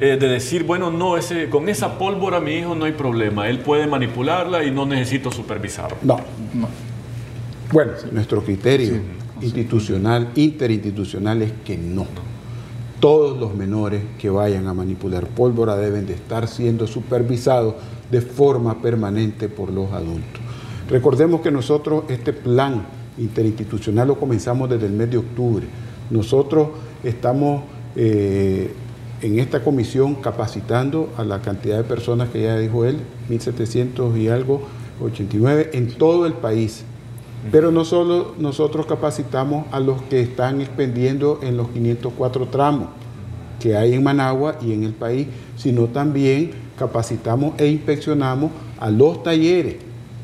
eh, 0.00 0.16
de 0.18 0.28
decir, 0.28 0.64
bueno, 0.64 0.90
no, 0.90 1.16
ese, 1.16 1.48
con 1.48 1.68
esa 1.68 1.98
pólvora 1.98 2.40
mi 2.40 2.56
hijo 2.56 2.74
no 2.74 2.84
hay 2.84 2.92
problema, 2.92 3.48
él 3.48 3.60
puede 3.60 3.86
manipularla 3.86 4.64
y 4.64 4.72
no 4.72 4.86
necesito 4.86 5.30
supervisarlo? 5.30 5.96
No, 6.02 6.16
no. 6.52 6.68
Bueno, 7.72 7.92
nuestro 8.12 8.42
criterio 8.42 9.00
institucional, 9.40 10.30
interinstitucional 10.34 11.42
es 11.42 11.52
que 11.64 11.76
no. 11.76 12.06
Todos 13.06 13.38
los 13.38 13.54
menores 13.54 14.02
que 14.18 14.30
vayan 14.30 14.66
a 14.66 14.74
manipular 14.74 15.28
pólvora 15.28 15.76
deben 15.76 16.08
de 16.08 16.14
estar 16.14 16.48
siendo 16.48 16.88
supervisados 16.88 17.76
de 18.10 18.20
forma 18.20 18.82
permanente 18.82 19.48
por 19.48 19.70
los 19.70 19.92
adultos. 19.92 20.42
Recordemos 20.90 21.40
que 21.40 21.52
nosotros 21.52 22.02
este 22.08 22.32
plan 22.32 22.84
interinstitucional 23.16 24.08
lo 24.08 24.18
comenzamos 24.18 24.68
desde 24.68 24.86
el 24.86 24.92
mes 24.92 25.08
de 25.08 25.18
octubre. 25.18 25.68
Nosotros 26.10 26.70
estamos 27.04 27.62
eh, 27.94 28.74
en 29.22 29.38
esta 29.38 29.62
comisión 29.62 30.16
capacitando 30.16 31.10
a 31.16 31.22
la 31.22 31.40
cantidad 31.40 31.76
de 31.76 31.84
personas 31.84 32.30
que 32.30 32.42
ya 32.42 32.58
dijo 32.58 32.84
él, 32.84 32.96
1.700 33.30 34.18
y 34.18 34.26
algo, 34.30 34.62
89, 35.00 35.70
en 35.74 35.92
todo 35.92 36.26
el 36.26 36.32
país 36.32 36.84
pero 37.50 37.70
no 37.70 37.84
solo 37.84 38.34
nosotros 38.38 38.86
capacitamos 38.86 39.66
a 39.72 39.80
los 39.80 40.02
que 40.02 40.20
están 40.20 40.60
expendiendo 40.60 41.40
en 41.42 41.56
los 41.56 41.68
504 41.68 42.48
tramos 42.48 42.88
que 43.60 43.76
hay 43.76 43.94
en 43.94 44.04
Managua 44.04 44.58
y 44.60 44.72
en 44.72 44.84
el 44.84 44.92
país, 44.92 45.26
sino 45.56 45.86
también 45.86 46.50
capacitamos 46.78 47.54
e 47.58 47.66
inspeccionamos 47.66 48.50
a 48.78 48.90
los 48.90 49.22
talleres 49.22 49.76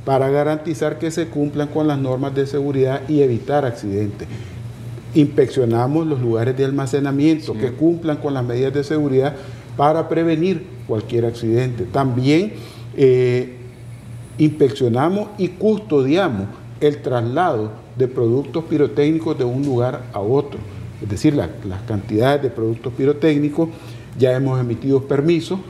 para 0.05 0.29
garantizar 0.31 0.99
que 0.99 1.11
se 1.11 1.29
cumplan 1.29 1.69
con 1.69 1.87
las 1.87 1.99
normas 1.99 2.35
de 2.35 2.47
seguridad 2.47 3.03
y 3.09 3.23
evitar 3.23 3.65
accidentes. 3.65 4.29
Inspeccionamos 5.15 6.07
los 6.07 6.21
lugares 6.21 6.57
de 6.57 6.65
almacenamiento 6.65 7.55
que 7.55 7.73
cumplan 7.73 8.17
con 8.17 8.35
las 8.35 8.45
medidas 8.45 8.73
de 8.73 8.85
seguridad 8.85 9.35
para 9.77 10.09
prevenir 10.09 10.67
cualquier 10.87 11.27
accidente. 11.27 11.85
También 11.85 12.55
eh, 12.97 13.57
inspeccionamos 14.39 15.29
y 15.39 15.49
custodiamos 15.49 16.47
el 16.83 17.01
traslado 17.01 17.71
de 17.97 18.09
productos 18.09 18.65
pirotécnicos 18.65 19.39
de 19.39 19.45
un 19.45 19.65
lugar 19.65 20.03
a 20.13 20.21
otro. 20.21 20.59
Es 21.01 21.09
decir, 21.09 21.35
las 21.35 21.49
cantidades 21.87 22.43
de 22.43 22.51
productos 22.51 22.93
pirotécnicos, 22.93 23.69
ya 24.19 24.33
hemos 24.33 24.61
emitido 24.61 25.03
permisos, 25.05 25.61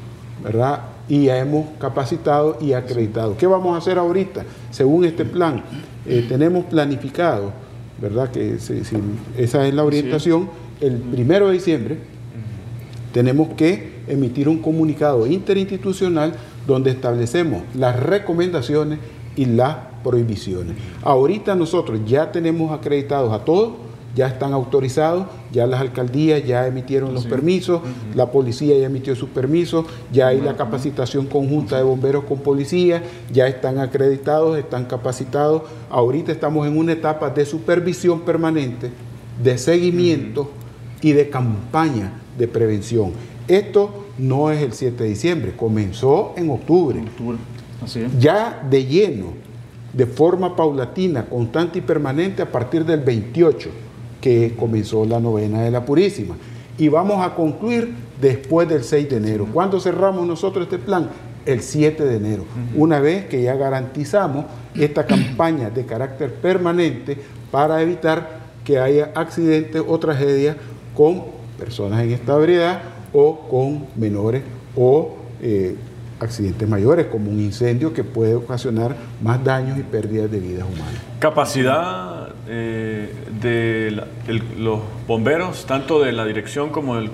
¿verdad? 0.43 0.81
Y 1.09 1.27
ya 1.27 1.39
hemos 1.39 1.67
capacitado 1.79 2.59
y 2.61 2.73
acreditado. 2.73 3.37
¿Qué 3.37 3.47
vamos 3.47 3.75
a 3.75 3.79
hacer 3.79 3.99
ahorita? 3.99 4.45
Según 4.71 5.05
este 5.05 5.25
plan, 5.25 5.63
eh, 6.07 6.25
tenemos 6.29 6.65
planificado, 6.65 7.53
¿verdad? 8.01 8.31
Que 8.31 8.55
esa 8.55 9.67
es 9.67 9.75
la 9.75 9.85
orientación. 9.85 10.49
El 10.81 10.97
primero 10.97 11.49
de 11.49 11.55
diciembre 11.55 11.99
tenemos 13.13 13.51
que 13.51 14.03
emitir 14.09 14.49
un 14.49 14.59
comunicado 14.59 15.27
interinstitucional 15.27 16.35
donde 16.67 16.91
establecemos 16.91 17.63
las 17.75 17.99
recomendaciones 18.01 18.99
y 19.37 19.45
las 19.45 19.92
prohibiciones. 20.03 20.77
Ahorita 21.03 21.55
nosotros 21.55 22.01
ya 22.07 22.33
tenemos 22.33 22.73
acreditados 22.73 23.33
a 23.33 23.45
todos, 23.45 23.73
ya 24.15 24.27
están 24.27 24.53
autorizados, 24.53 25.27
ya 25.53 25.67
las 25.67 25.81
alcaldías 25.81 26.45
ya 26.45 26.67
emitieron 26.67 27.15
los 27.15 27.25
permisos, 27.25 27.81
la 28.15 28.31
policía 28.31 28.77
ya 28.77 28.87
emitió 28.87 29.17
sus 29.17 29.31
permisos, 29.31 29.87
ya 30.13 30.29
hay 30.29 30.41
la 30.41 30.57
capacitación 30.57 31.27
conjunta 31.27 31.79
de 31.79 31.83
bomberos 31.83 32.25
con 32.25 32.41
policía, 32.41 33.03
ya 33.33 33.47
están 33.47 33.79
acreditados, 33.79 34.59
están 34.59 34.85
capacitados. 34.85 35.63
Ahorita 35.89 36.31
estamos 36.31 36.67
en 36.67 36.77
una 36.77 36.93
etapa 36.93 37.31
de 37.31 37.47
supervisión 37.47 38.21
permanente, 38.21 38.91
de 39.43 39.57
seguimiento 39.57 40.51
y 41.01 41.13
de 41.13 41.31
campaña 41.31 42.13
de 42.37 42.49
prevención. 42.49 43.13
Esto 43.49 44.05
no 44.19 44.51
es 44.51 44.63
el 44.63 44.73
7 44.73 45.03
de 45.03 45.09
diciembre, 45.09 45.55
comenzó 45.57 46.35
en 46.37 46.51
octubre. 46.51 47.03
Ya 48.19 48.63
de 48.69 48.85
lleno 48.85 49.33
de 49.93 50.07
forma 50.07 50.57
paulatina, 50.57 51.27
constante 51.27 51.79
y 51.79 51.83
permanente 51.83 52.43
a 52.43 52.51
partir 52.51 52.85
del 52.85 53.01
28, 53.01 53.71
que 54.21 54.55
comenzó 54.57 55.05
la 55.05 55.21
novena 55.21 55.63
de 55.63 55.71
la 55.71 55.85
Purísima. 55.85 56.37
Y 56.79 56.89
vamos 56.89 57.25
a 57.25 57.35
concluir 57.35 57.95
después 58.21 58.69
del 58.69 58.83
6 58.83 59.11
de 59.11 59.17
enero. 59.17 59.47
¿Cuándo 59.53 59.79
cerramos 59.81 60.27
nosotros 60.27 60.65
este 60.65 60.79
plan? 60.79 61.11
El 61.45 61.61
7 61.61 62.05
de 62.05 62.17
enero, 62.17 62.45
una 62.77 63.01
vez 63.01 63.27
que 63.27 63.43
ya 63.43 63.57
garantizamos 63.57 64.45
esta 64.77 65.07
campaña 65.07 65.71
de 65.71 65.85
carácter 65.85 66.33
permanente 66.35 67.19
para 67.51 67.83
evitar 67.83 68.43
que 68.65 68.79
haya 68.79 69.11
accidentes 69.17 69.83
o 69.85 69.99
tragedias 69.99 70.57
con 70.95 71.25
personas 71.59 72.03
en 72.05 72.13
estabilidad 72.13 72.83
o 73.13 73.49
con 73.49 73.87
menores 73.97 74.43
o 74.77 75.17
eh, 75.43 75.75
accidentes 76.23 76.69
mayores, 76.69 77.07
como 77.07 77.31
un 77.31 77.41
incendio 77.41 77.93
que 77.93 78.05
puede 78.05 78.35
ocasionar 78.35 78.97
más 79.23 79.43
daños 79.43 79.79
y 79.79 79.83
pérdidas 79.83 80.31
de 80.31 80.41
vidas 80.41 80.65
humanas. 80.65 81.01
Capacidad 81.19 82.29
eh, 82.49 83.13
de 83.41 84.03
los 84.59 84.81
bomberos, 85.07 85.67
tanto 85.67 86.03
de 86.03 86.13
la 86.13 86.25
dirección 86.25 86.71
como 86.71 86.97
del 86.97 87.11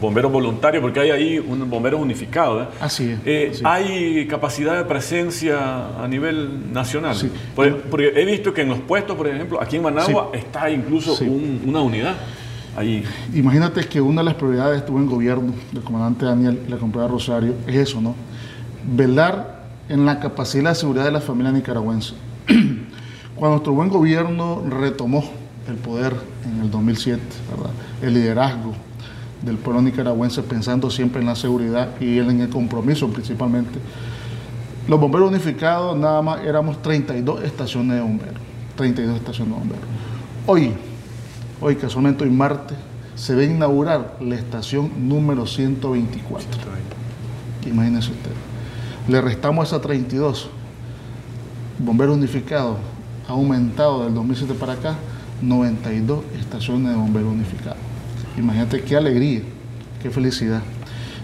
bomberos 0.00 0.32
voluntarios, 0.32 0.82
porque 0.82 1.00
hay 1.00 1.10
ahí 1.10 1.38
un 1.38 1.68
bombero 1.70 1.98
unificado. 1.98 2.62
¿eh? 2.62 2.66
Así, 2.80 3.16
es, 3.24 3.60
eh, 3.60 3.62
¿Hay 3.64 4.26
capacidad 4.26 4.76
de 4.76 4.84
presencia 4.84 6.02
a 6.02 6.08
nivel 6.08 6.72
nacional? 6.72 7.14
Sí. 7.14 7.30
Porque, 7.54 8.12
he 8.14 8.24
visto 8.24 8.52
que 8.52 8.62
en 8.62 8.68
los 8.68 8.80
puestos, 8.80 9.16
por 9.16 9.28
ejemplo, 9.28 9.60
aquí 9.60 9.76
en 9.76 9.82
Managua 9.82 10.30
está 10.32 10.70
incluso 10.70 11.16
una 11.64 11.80
unidad. 11.80 12.16
Imagínate 13.34 13.86
que 13.86 14.00
una 14.00 14.20
de 14.20 14.26
las 14.26 14.34
prioridades 14.34 14.86
de 14.86 14.88
en 14.88 15.06
gobierno 15.06 15.52
del 15.72 15.82
comandante 15.82 16.24
Daniel 16.24 16.60
y 16.66 16.70
la 16.70 16.76
compañera 16.76 17.10
Rosario 17.10 17.54
es 17.66 17.76
eso, 17.76 18.00
¿no? 18.00 18.14
Velar 18.84 19.64
en 19.88 20.04
la 20.06 20.20
capacidad 20.20 20.70
de 20.70 20.74
seguridad 20.76 21.04
de 21.04 21.12
la 21.12 21.20
familia 21.20 21.50
nicaragüense. 21.52 22.14
Cuando 23.34 23.56
nuestro 23.56 23.72
buen 23.72 23.88
gobierno 23.88 24.62
retomó 24.68 25.24
el 25.68 25.76
poder 25.76 26.14
en 26.44 26.60
el 26.62 26.70
2007, 26.70 27.20
¿verdad? 27.50 27.70
el 28.02 28.14
liderazgo 28.14 28.74
del 29.42 29.56
pueblo 29.56 29.82
nicaragüense 29.82 30.42
pensando 30.42 30.90
siempre 30.90 31.20
en 31.20 31.26
la 31.26 31.36
seguridad 31.36 31.88
y 32.00 32.18
en 32.18 32.40
el 32.40 32.48
compromiso 32.48 33.08
principalmente, 33.08 33.78
los 34.88 34.98
bomberos 34.98 35.28
unificados 35.28 35.96
nada 35.96 36.22
más 36.22 36.40
éramos 36.44 36.80
32 36.82 37.44
estaciones 37.44 37.96
de 37.96 38.02
bomberos. 38.02 38.40
32 38.76 39.16
estaciones 39.16 39.54
de 39.54 39.58
bomberos. 39.58 39.84
Hoy, 40.46 40.72
Hoy, 41.60 41.74
casualmente 41.74 42.22
hoy 42.22 42.30
martes, 42.30 42.78
se 43.16 43.34
va 43.34 43.40
a 43.40 43.44
inaugurar 43.44 44.16
la 44.20 44.36
estación 44.36 45.08
número 45.08 45.44
124. 45.44 46.48
Imagínense 47.66 48.12
usted. 48.12 48.30
Le 49.08 49.20
restamos 49.20 49.66
esa 49.66 49.80
32. 49.80 50.48
Bomberos 51.80 52.16
unificados 52.16 52.76
ha 53.28 53.32
aumentado 53.32 54.04
del 54.04 54.14
2007 54.14 54.54
para 54.54 54.74
acá 54.74 54.94
92 55.42 56.20
estaciones 56.38 56.90
de 56.90 56.96
bomberos 56.96 57.32
unificados. 57.32 57.78
Imagínate 58.36 58.82
qué 58.82 58.96
alegría, 58.96 59.42
qué 60.00 60.10
felicidad. 60.10 60.62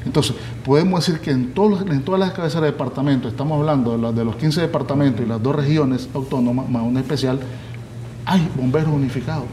Entonces, 0.04 0.34
podemos 0.64 1.06
decir 1.06 1.20
que 1.20 1.30
en, 1.30 1.54
todos, 1.54 1.82
en 1.82 2.02
todas 2.02 2.18
las 2.18 2.32
cabezas 2.32 2.60
de 2.60 2.68
departamento, 2.68 3.28
estamos 3.28 3.58
hablando 3.58 3.92
de 3.92 3.98
los, 3.98 4.14
de 4.14 4.24
los 4.24 4.34
15 4.34 4.62
departamentos 4.62 5.24
y 5.24 5.28
las 5.28 5.40
dos 5.40 5.54
regiones 5.54 6.08
autónomas, 6.12 6.68
más 6.68 6.82
una 6.82 7.00
especial, 7.00 7.38
hay 8.26 8.48
bomberos 8.56 8.92
unificados. 8.92 9.46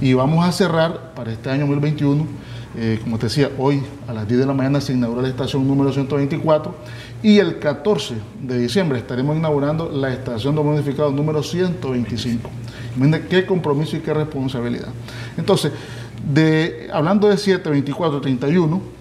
Y 0.00 0.14
vamos 0.14 0.44
a 0.44 0.52
cerrar 0.52 1.12
para 1.14 1.32
este 1.32 1.50
año 1.50 1.60
2021, 1.60 2.26
eh, 2.76 2.98
como 3.02 3.18
te 3.18 3.26
decía, 3.26 3.50
hoy 3.58 3.82
a 4.06 4.12
las 4.12 4.28
10 4.28 4.40
de 4.40 4.46
la 4.46 4.52
mañana 4.52 4.80
se 4.80 4.92
inaugura 4.92 5.22
la 5.22 5.28
estación 5.28 5.66
número 5.66 5.92
124 5.92 6.74
y 7.22 7.38
el 7.38 7.58
14 7.58 8.14
de 8.42 8.58
diciembre 8.58 8.98
estaremos 8.98 9.36
inaugurando 9.36 9.90
la 9.90 10.12
estación 10.12 10.54
de 10.54 10.62
modificado 10.62 11.10
número 11.10 11.42
125. 11.42 12.50
Imagínate 12.96 13.26
qué 13.28 13.46
compromiso 13.46 13.96
y 13.96 14.00
qué 14.00 14.12
responsabilidad. 14.12 14.88
Entonces, 15.36 15.72
hablando 16.92 17.28
de 17.28 17.36
7, 17.36 17.70
24, 17.70 18.20
31, 18.20 18.98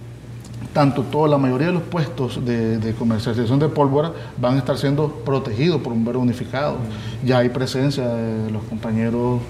tanto 0.73 1.01
toda 1.01 1.27
la 1.27 1.37
mayoría 1.37 1.67
de 1.67 1.73
los 1.73 1.83
puestos 1.83 2.43
de, 2.45 2.93
comercialización 2.97 3.57
de 3.57 3.67
pólvora 3.67 4.11
van 4.39 4.55
a 4.55 4.57
estar 4.59 4.77
siendo 4.77 5.09
protegidos 5.25 5.81
por 5.81 5.91
un 5.91 6.05
verde 6.05 6.19
unificado. 6.19 6.77
Ya 7.25 7.39
hay 7.39 7.49
presencia 7.49 8.07
de 8.07 8.51
los 8.51 8.63
compañeros 8.63 9.41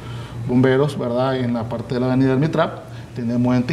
bomberos, 0.47 0.97
¿verdad? 0.97 1.37
En 1.37 1.53
la 1.53 1.63
parte 1.63 1.95
de 1.95 1.99
la 1.99 2.07
avenida 2.07 2.29
del 2.29 2.39
Mitrap, 2.39 2.79
tenemos 3.15 3.55
en 3.55 3.65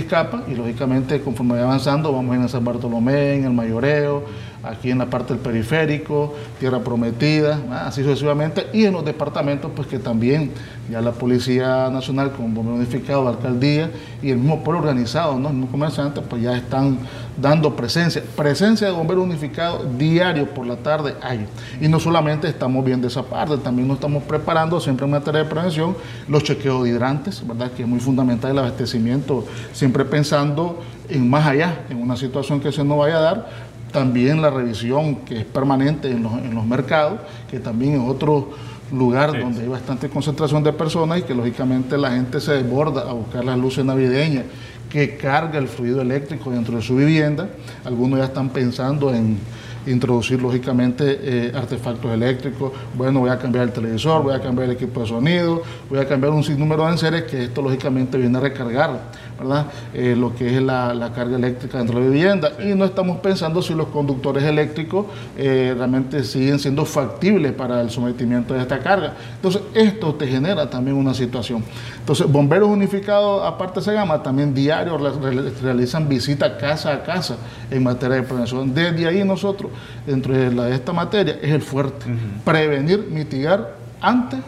y 0.48 0.54
lógicamente 0.54 1.20
conforme 1.20 1.52
vaya 1.52 1.64
avanzando 1.64 2.10
vamos 2.12 2.38
a 2.38 2.48
San 2.48 2.64
Bartolomé, 2.64 3.34
en 3.34 3.44
el 3.44 3.52
Mayoreo, 3.52 4.24
aquí 4.62 4.90
en 4.90 4.96
la 4.96 5.06
parte 5.06 5.34
del 5.34 5.42
periférico, 5.42 6.34
Tierra 6.58 6.80
Prometida, 6.80 7.60
así 7.86 8.02
sucesivamente, 8.02 8.68
y 8.72 8.86
en 8.86 8.94
los 8.94 9.04
departamentos, 9.04 9.70
pues 9.76 9.86
que 9.86 9.98
también 9.98 10.50
ya 10.90 11.02
la 11.02 11.12
Policía 11.12 11.90
Nacional 11.90 12.32
con 12.32 12.54
bombero 12.54 12.76
unificado, 12.76 13.22
la 13.22 13.30
alcaldía 13.30 13.90
y 14.22 14.30
el 14.30 14.38
mismo 14.38 14.64
pueblo 14.64 14.80
organizado, 14.80 15.38
¿no? 15.38 15.52
los 15.52 15.68
comerciantes, 15.68 16.24
pues 16.26 16.42
ya 16.42 16.56
están 16.56 16.98
dando 17.36 17.74
presencia, 17.74 18.22
presencia 18.36 18.86
de 18.86 18.92
bomberos 18.92 19.24
unificados 19.24 19.98
diario 19.98 20.48
por 20.52 20.66
la 20.66 20.76
tarde 20.76 21.14
hay. 21.20 21.46
Y 21.80 21.88
no 21.88 21.98
solamente 21.98 22.48
estamos 22.48 22.84
viendo 22.84 23.06
esa 23.06 23.22
parte, 23.22 23.56
también 23.58 23.88
nos 23.88 23.96
estamos 23.96 24.22
preparando 24.22 24.80
siempre 24.80 25.04
en 25.04 25.12
materia 25.12 25.42
de 25.42 25.50
prevención, 25.50 25.96
los 26.28 26.44
chequeos 26.44 26.84
de 26.84 26.90
hidrantes, 26.90 27.46
¿verdad? 27.46 27.70
Que 27.72 27.82
es 27.82 27.88
muy 27.88 28.00
fundamental 28.00 28.52
el 28.52 28.58
abastecimiento, 28.58 29.44
siempre 29.72 30.04
pensando 30.04 30.82
en 31.08 31.28
más 31.28 31.46
allá, 31.46 31.84
en 31.90 32.00
una 32.00 32.16
situación 32.16 32.60
que 32.60 32.72
se 32.72 32.84
nos 32.84 32.98
vaya 32.98 33.18
a 33.18 33.20
dar, 33.20 33.48
también 33.92 34.42
la 34.42 34.50
revisión 34.50 35.16
que 35.16 35.38
es 35.38 35.44
permanente 35.44 36.10
en 36.10 36.24
los, 36.24 36.66
mercados, 36.66 37.20
que 37.48 37.60
también 37.60 37.94
es 37.94 38.00
otro 38.00 38.50
lugar 38.92 39.38
donde 39.38 39.62
hay 39.62 39.68
bastante 39.68 40.08
concentración 40.08 40.62
de 40.64 40.72
personas 40.72 41.20
y 41.20 41.22
que 41.22 41.34
lógicamente 41.34 41.96
la 41.96 42.10
gente 42.10 42.40
se 42.40 42.52
desborda 42.52 43.08
a 43.08 43.12
buscar 43.12 43.44
las 43.44 43.56
luces 43.56 43.84
navideñas 43.84 44.44
que 44.90 45.16
carga 45.16 45.58
el 45.58 45.68
fluido 45.68 46.00
eléctrico 46.00 46.50
dentro 46.50 46.76
de 46.76 46.82
su 46.82 46.96
vivienda. 46.96 47.48
Algunos 47.84 48.18
ya 48.18 48.26
están 48.26 48.50
pensando 48.50 49.12
en 49.14 49.38
introducir 49.86 50.40
lógicamente 50.40 51.18
eh, 51.22 51.52
artefactos 51.54 52.10
eléctricos. 52.12 52.72
Bueno, 52.94 53.20
voy 53.20 53.30
a 53.30 53.38
cambiar 53.38 53.64
el 53.64 53.72
televisor, 53.72 54.22
voy 54.22 54.34
a 54.34 54.40
cambiar 54.40 54.68
el 54.68 54.76
equipo 54.76 55.00
de 55.00 55.06
sonido, 55.06 55.62
voy 55.88 55.98
a 55.98 56.06
cambiar 56.06 56.32
un 56.32 56.44
sinnúmero 56.44 56.84
de 56.86 56.92
enseres 56.92 57.22
que 57.24 57.44
esto 57.44 57.62
lógicamente 57.62 58.18
viene 58.18 58.38
a 58.38 58.40
recargar 58.40 59.00
¿verdad? 59.38 59.66
Eh, 59.92 60.14
lo 60.16 60.34
que 60.34 60.56
es 60.56 60.62
la, 60.62 61.10
carga 61.14 61.36
eléctrica 61.36 61.78
dentro 61.78 61.98
de 61.98 62.04
la 62.04 62.10
vivienda. 62.10 62.52
Y 62.58 62.74
no 62.74 62.84
estamos 62.84 63.18
pensando 63.18 63.62
si 63.62 63.74
los 63.74 63.88
conductores 63.88 64.42
eléctricos 64.44 65.06
eh, 65.36 65.74
realmente 65.76 66.24
siguen 66.24 66.58
siendo 66.58 66.84
factibles 66.84 67.52
para 67.52 67.80
el 67.80 67.90
sometimiento 67.90 68.54
de 68.54 68.60
esta 68.60 68.78
carga. 68.78 69.14
Entonces, 69.36 69.62
esto 69.74 70.14
te 70.14 70.26
genera 70.26 70.68
también 70.68 70.96
una 70.96 71.14
situación. 71.14 71.64
Entonces, 71.98 72.30
bomberos 72.30 72.68
unificados, 72.68 73.44
aparte 73.44 73.74
de 73.74 73.80
esa 73.80 73.92
gama, 73.92 74.22
también 74.22 74.54
diarios 74.54 75.00
realizan 75.62 76.08
visitas 76.08 76.52
casa 76.60 76.92
a 76.92 77.02
casa 77.02 77.36
en 77.70 77.82
materia 77.82 78.16
de 78.16 78.22
prevención. 78.22 78.74
Desde 78.74 79.06
ahí 79.06 79.24
nosotros, 79.24 79.70
dentro 80.06 80.34
de, 80.34 80.74
esta 80.74 80.92
materia, 80.92 81.38
es 81.40 81.50
el 81.50 81.62
fuerte. 81.62 82.06
Prevenir, 82.44 83.06
mitigar 83.10 83.76
antes 84.00 84.40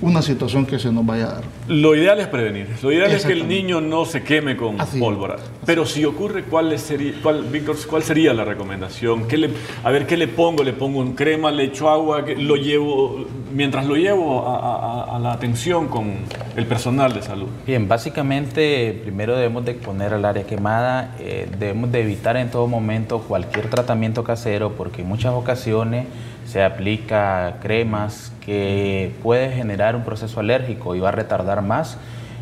una 0.00 0.22
situación 0.22 0.66
que 0.66 0.78
se 0.78 0.92
nos 0.92 1.04
vaya 1.04 1.24
a 1.24 1.34
dar. 1.34 1.44
Lo 1.66 1.94
ideal 1.94 2.20
es 2.20 2.28
prevenir. 2.28 2.68
Lo 2.82 2.92
ideal 2.92 3.10
es 3.12 3.24
que 3.24 3.32
el 3.32 3.48
niño 3.48 3.80
no 3.80 4.04
se 4.04 4.22
queme 4.22 4.56
con 4.56 4.76
pólvora. 4.98 5.36
Pero 5.66 5.84
si 5.86 6.04
ocurre, 6.04 6.44
¿cuál 6.44 6.78
sería, 6.78 7.14
cuál, 7.22 7.44
Víctor, 7.44 7.76
cuál 7.88 8.02
sería 8.02 8.32
la 8.32 8.44
recomendación? 8.44 9.26
¿Qué 9.26 9.36
le, 9.36 9.50
a 9.82 9.90
ver, 9.90 10.06
¿qué 10.06 10.16
le 10.16 10.28
pongo? 10.28 10.62
¿Le 10.62 10.72
pongo 10.72 11.00
un 11.00 11.14
crema? 11.14 11.50
¿Le 11.50 11.64
echo 11.64 11.88
agua? 11.88 12.24
¿Lo 12.36 12.56
llevo, 12.56 13.26
mientras 13.52 13.86
lo 13.86 13.96
llevo 13.96 14.48
a, 14.48 15.18
la 15.18 15.32
atención 15.32 15.88
con 15.88 16.14
el 16.56 16.66
personal 16.66 17.12
de 17.12 17.22
salud? 17.22 17.48
Bien, 17.66 17.88
básicamente 17.88 18.98
primero 19.02 19.34
debemos 19.36 19.64
de 19.64 19.74
poner 19.74 20.14
al 20.14 20.24
área 20.24 20.44
quemada, 20.44 21.16
eh, 21.18 21.48
debemos 21.58 21.90
de 21.90 22.02
evitar 22.02 22.36
en 22.36 22.50
todo 22.50 22.66
momento 22.66 23.20
cualquier 23.20 23.68
tratamiento 23.68 24.22
casero 24.22 24.72
porque 24.72 25.02
en 25.02 25.08
muchas 25.08 25.32
ocasiones 25.34 26.06
se 26.48 26.64
aplica 26.64 27.56
cremas 27.60 28.32
que 28.40 29.12
puede 29.22 29.52
generar 29.52 29.94
un 29.94 30.02
proceso 30.02 30.40
alérgico 30.40 30.94
y 30.94 31.00
va 31.00 31.10
a 31.10 31.12
retardar 31.12 31.60
más 31.60 31.98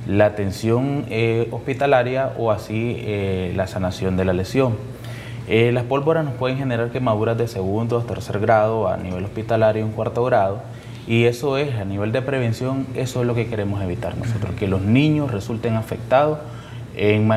la 0.07 0.27
atención 0.27 1.07
eh, 1.11 1.49
hospitalaria 1.51 2.33
o 2.39 2.53
así 2.53 2.99
eh, 3.01 3.53
la 3.57 3.67
sanación 3.67 4.17
de 4.17 4.25
la 4.25 4.33
lesión. 4.33 4.77
Eh, 5.49 5.73
las 5.73 5.83
pólvoras 5.83 6.25
nos 6.25 6.35
pueden 6.35 6.57
generar 6.57 6.91
quemaduras 6.91 7.37
de 7.37 7.49
segundo 7.49 8.01
tercer 8.03 8.39
grado 8.39 8.89
a 8.89 8.97
nivel 8.97 9.25
hospitalario 9.25 9.85
un 9.85 9.91
cuarto 9.91 10.25
grado. 10.25 10.61
Y 11.09 11.25
eso 11.25 11.59
es, 11.59 11.75
a 11.75 11.85
nivel 11.85 12.13
de 12.13 12.23
prevención, 12.23 12.87
eso 12.95 13.23
es 13.23 13.27
lo 13.27 13.35
que 13.35 13.49
queremos 13.49 13.83
evitar 13.83 14.17
nosotros, 14.17 14.55
que 14.57 14.69
los 14.69 14.83
niños 14.83 15.33
resulten 15.33 15.75
afectados 15.75 16.39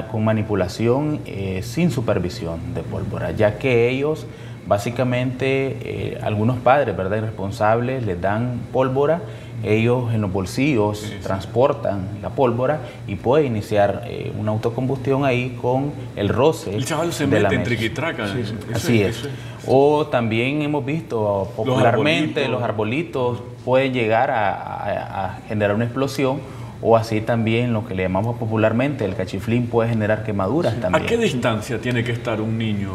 con 0.09 0.23
manipulación 0.23 1.19
sin 1.61 1.91
supervisión 1.91 2.73
de 2.73 2.81
pólvora, 2.81 3.31
ya 3.31 3.57
que 3.57 3.89
ellos 3.89 4.25
Básicamente, 4.69 5.77
eh, 5.81 6.19
algunos 6.21 6.59
padres, 6.59 6.95
¿verdad? 6.95 7.17
Irresponsables, 7.17 8.05
les 8.05 8.21
dan 8.21 8.59
pólvora, 8.71 9.19
ellos 9.63 10.13
en 10.13 10.21
los 10.21 10.31
bolsillos 10.31 11.11
transportan 11.23 12.19
la 12.21 12.29
pólvora 12.29 12.81
y 13.07 13.15
puede 13.15 13.45
iniciar 13.45 14.03
eh, 14.05 14.31
una 14.39 14.51
autocombustión 14.51 15.25
ahí 15.25 15.57
con 15.59 15.91
el 16.15 16.29
roce. 16.29 16.75
El 16.75 16.85
chaval 16.85 17.11
se 17.13 17.25
mete 17.25 17.55
en 17.55 17.63
triquitraca. 17.63 18.27
Así 18.71 19.01
es. 19.01 19.27
O 19.65 20.05
también 20.05 20.61
hemos 20.61 20.85
visto 20.85 21.51
popularmente 21.55 22.47
los 22.47 22.61
arbolitos, 22.61 23.41
pueden 23.65 23.91
llegar 23.91 24.29
a, 24.29 25.39
generar 25.47 25.75
una 25.75 25.85
explosión 25.85 26.41
o 26.81 26.95
así 26.95 27.21
también 27.21 27.73
lo 27.73 27.85
que 27.85 27.93
le 27.93 28.03
llamamos 28.03 28.37
popularmente 28.37 29.05
el 29.05 29.15
cachiflín 29.15 29.67
puede 29.67 29.89
generar 29.89 30.23
quemaduras 30.23 30.79
también. 30.79 31.03
¿A 31.03 31.07
qué 31.07 31.17
distancia 31.17 31.79
tiene 31.79 32.03
que 32.03 32.11
estar 32.11 32.41
un 32.41 32.57
niño 32.57 32.93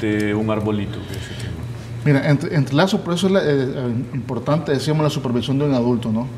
de 0.00 0.34
un 0.34 0.50
arbolito 0.50 0.98
que 1.08 1.14
se 1.14 1.42
quema? 1.42 1.66
Mira, 2.04 2.30
entre, 2.30 2.54
entre 2.54 2.74
lazos, 2.74 3.00
por 3.00 3.14
eso 3.14 3.26
es 3.26 3.34
eh, 3.34 3.38
eh, 3.42 3.94
importante, 4.14 4.72
decíamos, 4.72 5.02
la 5.02 5.10
supervisión 5.10 5.58
de 5.58 5.64
un 5.64 5.74
adulto, 5.74 6.12
¿no? 6.12 6.28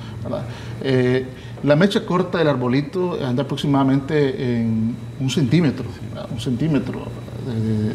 Eh, 0.83 1.27
la 1.63 1.77
mecha 1.77 2.07
corta 2.07 2.39
del 2.39 2.49
arbolito 2.49 3.19
anda 3.23 3.43
aproximadamente 3.43 4.61
en 4.61 4.97
un 5.21 5.29
centímetro, 5.29 5.85
un 6.33 6.41
centímetro 6.41 7.03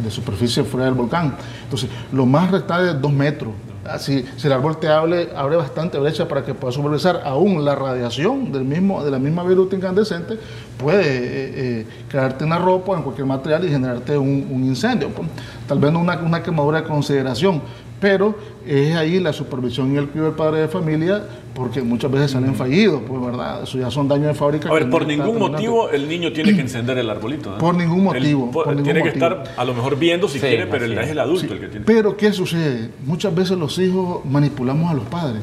de, 0.03 0.11
superficie 0.11 0.63
fuera 0.63 0.85
del 0.85 0.93
volcán. 0.93 1.35
Entonces, 1.63 1.89
lo 2.11 2.27
más 2.27 2.51
restante 2.51 2.91
es 2.91 3.01
dos 3.01 3.11
metros 3.11 3.53
si, 3.99 4.25
si, 4.37 4.47
el 4.47 4.53
árbol 4.53 4.77
te 4.77 4.87
abre, 4.87 5.27
bastante 5.55 5.97
brecha 5.97 6.27
para 6.27 6.43
que 6.43 6.53
pueda 6.53 6.71
supervisar, 6.71 7.21
aún 7.25 7.63
la 7.65 7.75
radiación 7.75 8.51
del 8.51 8.63
mismo, 8.63 9.03
de 9.03 9.11
la 9.11 9.19
misma 9.19 9.43
viruta 9.43 9.75
incandescente 9.75 10.37
puede 10.77 11.03
eh, 11.03 11.51
eh, 11.81 11.87
crearte 12.07 12.45
una 12.45 12.57
ropa 12.57 12.95
en 12.95 13.03
cualquier 13.03 13.27
material 13.27 13.65
y 13.65 13.69
generarte 13.69 14.17
un, 14.17 14.63
incendio. 14.63 15.09
Pues, 15.09 15.27
tal 15.67 15.79
vez 15.79 15.93
una, 15.93 16.17
una 16.19 16.41
quemadura 16.41 16.81
de 16.81 16.87
consideración, 16.87 17.61
pero 17.99 18.35
es 18.65 18.95
ahí 18.95 19.19
la 19.19 19.33
supervisión 19.33 19.93
y 19.93 19.97
el 19.97 20.07
cuidado 20.07 20.29
del 20.29 20.37
padre 20.37 20.61
de 20.61 20.67
familia, 20.67 21.23
porque 21.53 21.81
muchas 21.81 22.11
veces 22.11 22.31
salen 22.31 22.55
fallidos, 22.55 23.01
pues 23.07 23.21
verdad, 23.21 23.63
eso 23.63 23.77
ya 23.77 23.91
son 23.91 24.07
daños 24.07 24.27
de 24.27 24.33
fábrica. 24.33 24.69
A 24.69 24.73
ver, 24.73 24.89
por 24.89 25.05
ningún 25.05 25.37
motivo 25.37 25.89
el 25.89 26.07
niño 26.07 26.31
tiene 26.31 26.55
que 26.55 26.61
encender 26.61 26.97
el 26.97 27.09
arbolito. 27.09 27.57
Por 27.57 27.75
ningún 27.75 28.03
motivo. 28.03 28.51
tiene 28.83 29.03
que 29.03 29.09
estar 29.09 29.43
a 29.55 29.65
lo 29.65 29.73
mejor 29.73 29.97
viendo 29.97 30.27
si 30.27 30.39
quiere, 30.39 30.67
pero 30.67 30.85
es 30.85 31.09
el 31.09 31.19
adulto 31.19 31.53
el 31.53 31.59
que 31.59 31.67
tiene. 31.67 31.85
Pero 31.85 32.17
¿qué 32.17 32.31
sucede? 32.33 32.89
Muchas 33.05 33.33
veces 33.35 33.57
los 33.57 33.77
hijos 33.77 34.25
manipulamos 34.25 34.89
a 34.89 34.93
los 34.93 35.05
padres. 35.05 35.41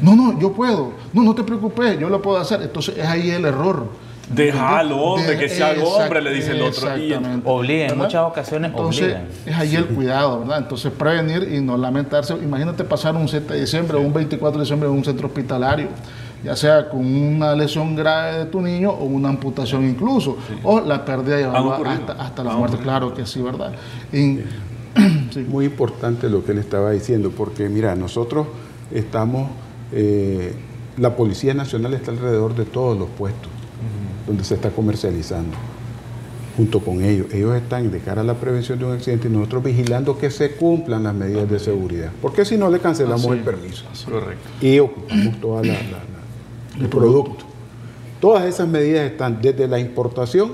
No, 0.00 0.14
no, 0.14 0.38
yo 0.38 0.52
puedo. 0.52 0.92
No, 1.12 1.22
no 1.22 1.34
te 1.34 1.42
preocupes, 1.42 1.98
yo 1.98 2.08
lo 2.08 2.22
puedo 2.22 2.38
hacer. 2.38 2.62
Entonces 2.62 2.96
es 2.96 3.04
ahí 3.04 3.30
el 3.30 3.44
error 3.44 3.88
Déjalo, 4.30 4.98
hombre, 4.98 5.38
que 5.38 5.48
sea 5.48 5.74
hombre, 5.82 6.20
le 6.20 6.34
dice 6.34 6.52
el 6.52 6.62
otro. 6.62 6.88
Obliga, 7.44 7.86
en 7.86 7.98
muchas 7.98 8.22
ocasiones 8.24 8.70
Entonces, 8.70 9.16
es 9.46 9.56
ahí 9.56 9.74
el 9.74 9.86
cuidado, 9.86 10.40
¿verdad? 10.40 10.58
Entonces, 10.58 10.92
prevenir 10.92 11.48
y 11.52 11.60
no 11.60 11.76
lamentarse. 11.76 12.34
Imagínate 12.34 12.84
pasar 12.84 13.16
un 13.16 13.28
7 13.28 13.54
de 13.54 13.60
diciembre 13.60 13.96
o 13.96 14.00
un 14.00 14.12
24 14.12 14.58
de 14.58 14.64
diciembre 14.64 14.88
en 14.88 14.94
un 14.94 15.04
centro 15.04 15.28
hospitalario, 15.28 15.88
ya 16.44 16.54
sea 16.56 16.88
con 16.90 17.04
una 17.06 17.54
lesión 17.54 17.96
grave 17.96 18.40
de 18.40 18.46
tu 18.46 18.60
niño 18.60 18.90
o 18.90 19.04
una 19.04 19.30
amputación 19.30 19.88
incluso, 19.88 20.36
o 20.62 20.80
la 20.80 21.04
pérdida 21.04 21.36
de 21.36 21.44
hasta, 21.44 22.12
hasta 22.12 22.44
la 22.44 22.52
muerte, 22.52 22.76
claro 22.78 23.14
que 23.14 23.24
sí, 23.24 23.40
¿verdad? 23.40 23.72
Muy 25.48 25.66
importante 25.66 26.28
lo 26.28 26.44
que 26.44 26.52
él 26.52 26.58
estaba 26.58 26.90
diciendo, 26.90 27.32
porque 27.34 27.68
mira, 27.68 27.94
nosotros 27.94 28.46
estamos, 28.92 29.50
eh, 29.92 30.54
la 30.96 31.16
Policía 31.16 31.54
Nacional 31.54 31.94
está 31.94 32.10
alrededor 32.10 32.54
de 32.54 32.64
todos 32.64 32.98
los 32.98 33.08
puestos 33.08 33.48
donde 34.28 34.44
se 34.44 34.54
está 34.54 34.70
comercializando. 34.70 35.56
Junto 36.56 36.80
con 36.80 37.02
ellos, 37.02 37.32
ellos 37.32 37.56
están 37.56 37.90
de 37.90 38.00
cara 38.00 38.20
a 38.20 38.24
la 38.24 38.34
prevención 38.34 38.78
de 38.78 38.84
un 38.84 38.92
accidente 38.92 39.28
y 39.28 39.30
nosotros 39.30 39.62
vigilando 39.64 40.18
que 40.18 40.30
se 40.30 40.52
cumplan 40.52 41.04
las 41.04 41.14
medidas 41.14 41.48
de 41.48 41.58
seguridad. 41.58 42.10
Porque 42.20 42.44
si 42.44 42.56
no, 42.56 42.68
le 42.68 42.78
cancelamos 42.78 43.26
el 43.26 43.40
permiso. 43.40 43.84
Correcto. 44.04 44.48
Y 44.60 44.78
ocupamos 44.80 45.40
todo 45.40 45.62
el 45.62 46.88
producto. 46.88 47.44
Todas 48.20 48.44
esas 48.44 48.68
medidas 48.68 49.08
están 49.08 49.40
desde 49.40 49.66
la 49.66 49.78
importación, 49.78 50.50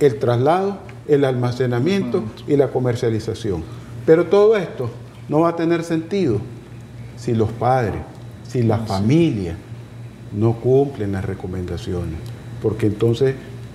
el 0.00 0.18
traslado, 0.18 0.78
el 1.06 1.24
almacenamiento 1.24 2.24
y 2.48 2.56
la 2.56 2.68
comercialización. 2.68 3.62
Pero 4.04 4.26
todo 4.26 4.56
esto 4.56 4.90
no 5.28 5.40
va 5.40 5.50
a 5.50 5.56
tener 5.56 5.84
sentido 5.84 6.40
si 7.16 7.34
los 7.34 7.50
padres, 7.50 8.02
si 8.46 8.64
la 8.64 8.78
familia 8.78 9.56
no 10.32 10.54
cumplen 10.54 11.12
las 11.12 11.24
recomendaciones 11.24 12.35
porque 12.62 12.86
entonces 12.86 13.34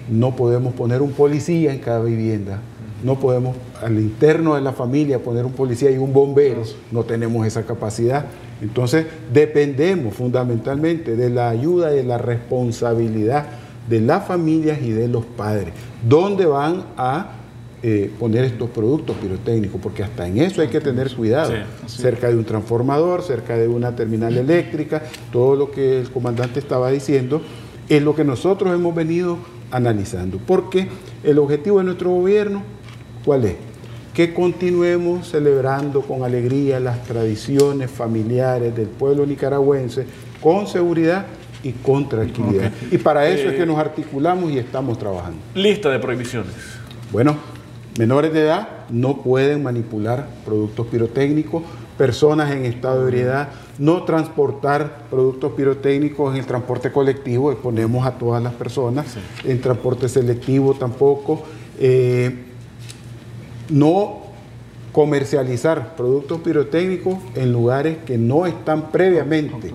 no 0.09 0.35
podemos 0.35 0.73
poner 0.73 1.01
un 1.01 1.11
policía 1.11 1.73
en 1.73 1.79
cada 1.79 2.03
vivienda, 2.03 2.59
no 3.03 3.19
podemos 3.19 3.55
al 3.81 3.97
interno 3.99 4.55
de 4.55 4.61
la 4.61 4.73
familia 4.73 5.19
poner 5.19 5.45
un 5.45 5.53
policía 5.53 5.89
y 5.91 5.97
un 5.97 6.13
bombero, 6.13 6.63
no 6.91 7.03
tenemos 7.03 7.45
esa 7.47 7.63
capacidad. 7.63 8.25
Entonces 8.61 9.07
dependemos 9.33 10.13
fundamentalmente 10.13 11.15
de 11.15 11.29
la 11.29 11.49
ayuda 11.49 11.93
y 11.93 11.97
de 11.97 12.03
la 12.03 12.19
responsabilidad 12.19 13.45
de 13.89 14.01
las 14.01 14.25
familias 14.25 14.79
y 14.81 14.91
de 14.91 15.07
los 15.07 15.25
padres. 15.25 15.73
¿Dónde 16.07 16.45
van 16.45 16.85
a 16.97 17.31
eh, 17.83 18.11
poner 18.19 18.45
estos 18.45 18.69
productos 18.69 19.15
pirotécnicos? 19.17 19.81
Porque 19.81 20.03
hasta 20.03 20.27
en 20.27 20.37
eso 20.37 20.61
hay 20.61 20.67
que 20.67 20.79
tener 20.79 21.13
cuidado. 21.13 21.53
cerca 21.87 22.27
de 22.29 22.35
un 22.35 22.45
transformador, 22.45 23.23
cerca 23.23 23.57
de 23.57 23.67
una 23.67 23.95
terminal 23.95 24.37
eléctrica, 24.37 25.03
todo 25.31 25.55
lo 25.55 25.71
que 25.71 25.99
el 25.99 26.09
comandante 26.09 26.59
estaba 26.59 26.91
diciendo, 26.91 27.41
es 27.97 28.01
lo 28.01 28.15
que 28.15 28.23
nosotros 28.23 28.73
hemos 28.73 28.95
venido 28.95 29.37
analizando. 29.71 30.39
Porque 30.39 30.87
el 31.23 31.39
objetivo 31.39 31.79
de 31.79 31.85
nuestro 31.85 32.11
gobierno, 32.11 32.63
¿cuál 33.23 33.45
es? 33.45 33.55
que 34.13 34.33
continuemos 34.33 35.29
celebrando 35.29 36.01
con 36.01 36.23
alegría 36.23 36.79
las 36.79 37.03
tradiciones 37.03 37.89
familiares 37.89 38.75
del 38.75 38.87
pueblo 38.87 39.25
nicaragüense 39.25 40.05
con 40.41 40.67
seguridad 40.67 41.25
y 41.63 41.71
con 41.71 42.09
tranquilidad. 42.09 42.71
Y 42.91 42.97
para 42.97 43.27
eso 43.29 43.49
es 43.49 43.55
que 43.55 43.63
eh, 43.63 43.65
nos 43.65 43.77
articulamos 43.77 44.51
y 44.51 44.57
estamos 44.57 44.97
trabajando. 44.97 45.37
Lista 45.55 45.89
de 45.89 45.99
prohibiciones. 45.99 46.51
Bueno, 47.11 47.37
menores 47.97 48.33
de 48.33 48.41
edad 48.41 48.67
no 48.89 49.21
pueden 49.21 49.63
manipular 49.63 50.27
productos 50.43 50.87
pirotécnicos, 50.87 51.63
personas 51.97 52.51
en 52.51 52.65
estado 52.65 53.01
de 53.01 53.09
ebriedad, 53.09 53.49
no 53.81 54.03
transportar 54.03 55.05
productos 55.09 55.53
pirotécnicos 55.53 56.35
en 56.35 56.41
el 56.41 56.45
transporte 56.45 56.91
colectivo, 56.91 57.51
exponemos 57.51 58.05
a 58.05 58.11
todas 58.11 58.43
las 58.43 58.53
personas, 58.53 59.07
en 59.43 59.59
transporte 59.59 60.07
selectivo 60.07 60.75
tampoco. 60.75 61.41
Eh, 61.79 62.43
no 63.69 64.19
comercializar 64.91 65.95
productos 65.95 66.41
pirotécnicos 66.41 67.17
en 67.33 67.51
lugares 67.51 67.97
que 68.05 68.19
no 68.19 68.45
están 68.45 68.91
previamente 68.91 69.73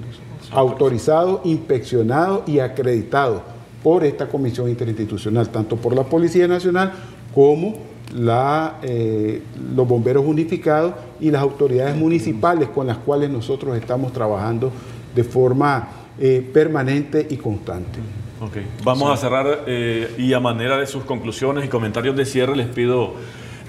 autorizados, 0.53 1.40
inspeccionados 1.42 2.49
y 2.49 2.61
acreditados 2.61 3.42
por 3.83 4.05
esta 4.05 4.29
comisión 4.29 4.69
interinstitucional, 4.69 5.49
tanto 5.49 5.75
por 5.75 5.97
la 5.97 6.05
Policía 6.05 6.47
Nacional 6.47 6.92
como 7.35 7.75
la, 8.14 8.79
eh, 8.83 9.42
los 9.75 9.87
bomberos 9.87 10.25
unificados 10.25 10.95
y 11.21 11.31
las 11.31 11.42
autoridades 11.42 11.97
municipales 11.97 12.69
con 12.69 12.87
las 12.87 12.99
cuales 12.99 13.31
nosotros 13.31 13.77
estamos 13.77 14.12
trabajando 14.12 14.71
de 15.14 15.25
forma 15.25 15.88
eh, 16.19 16.49
permanente 16.53 17.27
y 17.29 17.37
constante. 17.37 17.99
Okay. 18.40 18.66
Vamos 18.85 19.11
a 19.11 19.16
cerrar 19.16 19.64
eh, 19.66 20.14
y 20.19 20.33
a 20.35 20.40
manera 20.40 20.77
de 20.77 20.87
sus 20.87 21.05
conclusiones 21.05 21.64
y 21.64 21.69
comentarios 21.69 22.14
de 22.16 22.27
cierre 22.27 22.55
les 22.55 22.69
pido 22.69 23.14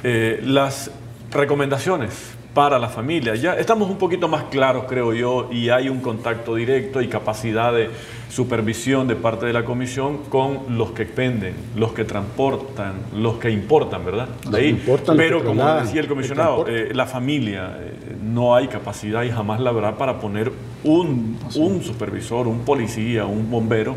eh, 0.04 0.42
las 0.44 0.92
recomendaciones 1.32 2.34
para 2.54 2.80
la 2.80 2.90
familia. 2.90 3.36
Ya 3.36 3.54
estamos 3.54 3.90
un 3.90 3.98
poquito 3.98 4.28
más 4.28 4.44
claros, 4.46 4.86
creo 4.88 5.14
yo, 5.14 5.50
y 5.52 5.70
hay 5.70 5.90
un 5.90 6.02
contacto 6.02 6.56
directo 6.56 7.02
y 7.02 7.08
capacidad 7.08 7.74
de 7.74 7.90
supervisión 8.30 9.08
de 9.08 9.16
parte 9.16 9.46
de 9.46 9.54
la 9.54 9.64
comisión 9.64 10.18
con 10.30 10.78
los 10.78 10.92
que 10.92 11.04
expenden, 11.04 11.54
los 11.76 11.94
que 11.94 12.04
transportan, 12.04 12.94
los 13.16 13.36
que 13.36 13.50
importan, 13.50 14.06
¿verdad? 14.06 14.28
De 14.50 14.58
ahí. 14.58 14.86
Pero 15.16 15.44
como 15.44 15.66
decía 15.76 16.02
el 16.02 16.08
comisionado, 16.08 16.66
eh, 16.68 16.92
la 16.94 17.06
familia, 17.06 17.78
eh, 17.80 18.16
no 18.24 18.56
hay 18.56 18.68
capacidad 18.68 19.24
y 19.24 19.32
jamás 19.32 19.60
la 19.60 19.70
habrá 19.70 19.98
para 19.98 20.20
poner 20.20 20.52
un, 20.84 21.38
un 21.56 21.84
supervisor, 21.84 22.48
un 22.48 22.60
policía, 22.60 23.26
un 23.26 23.50
bombero 23.50 23.96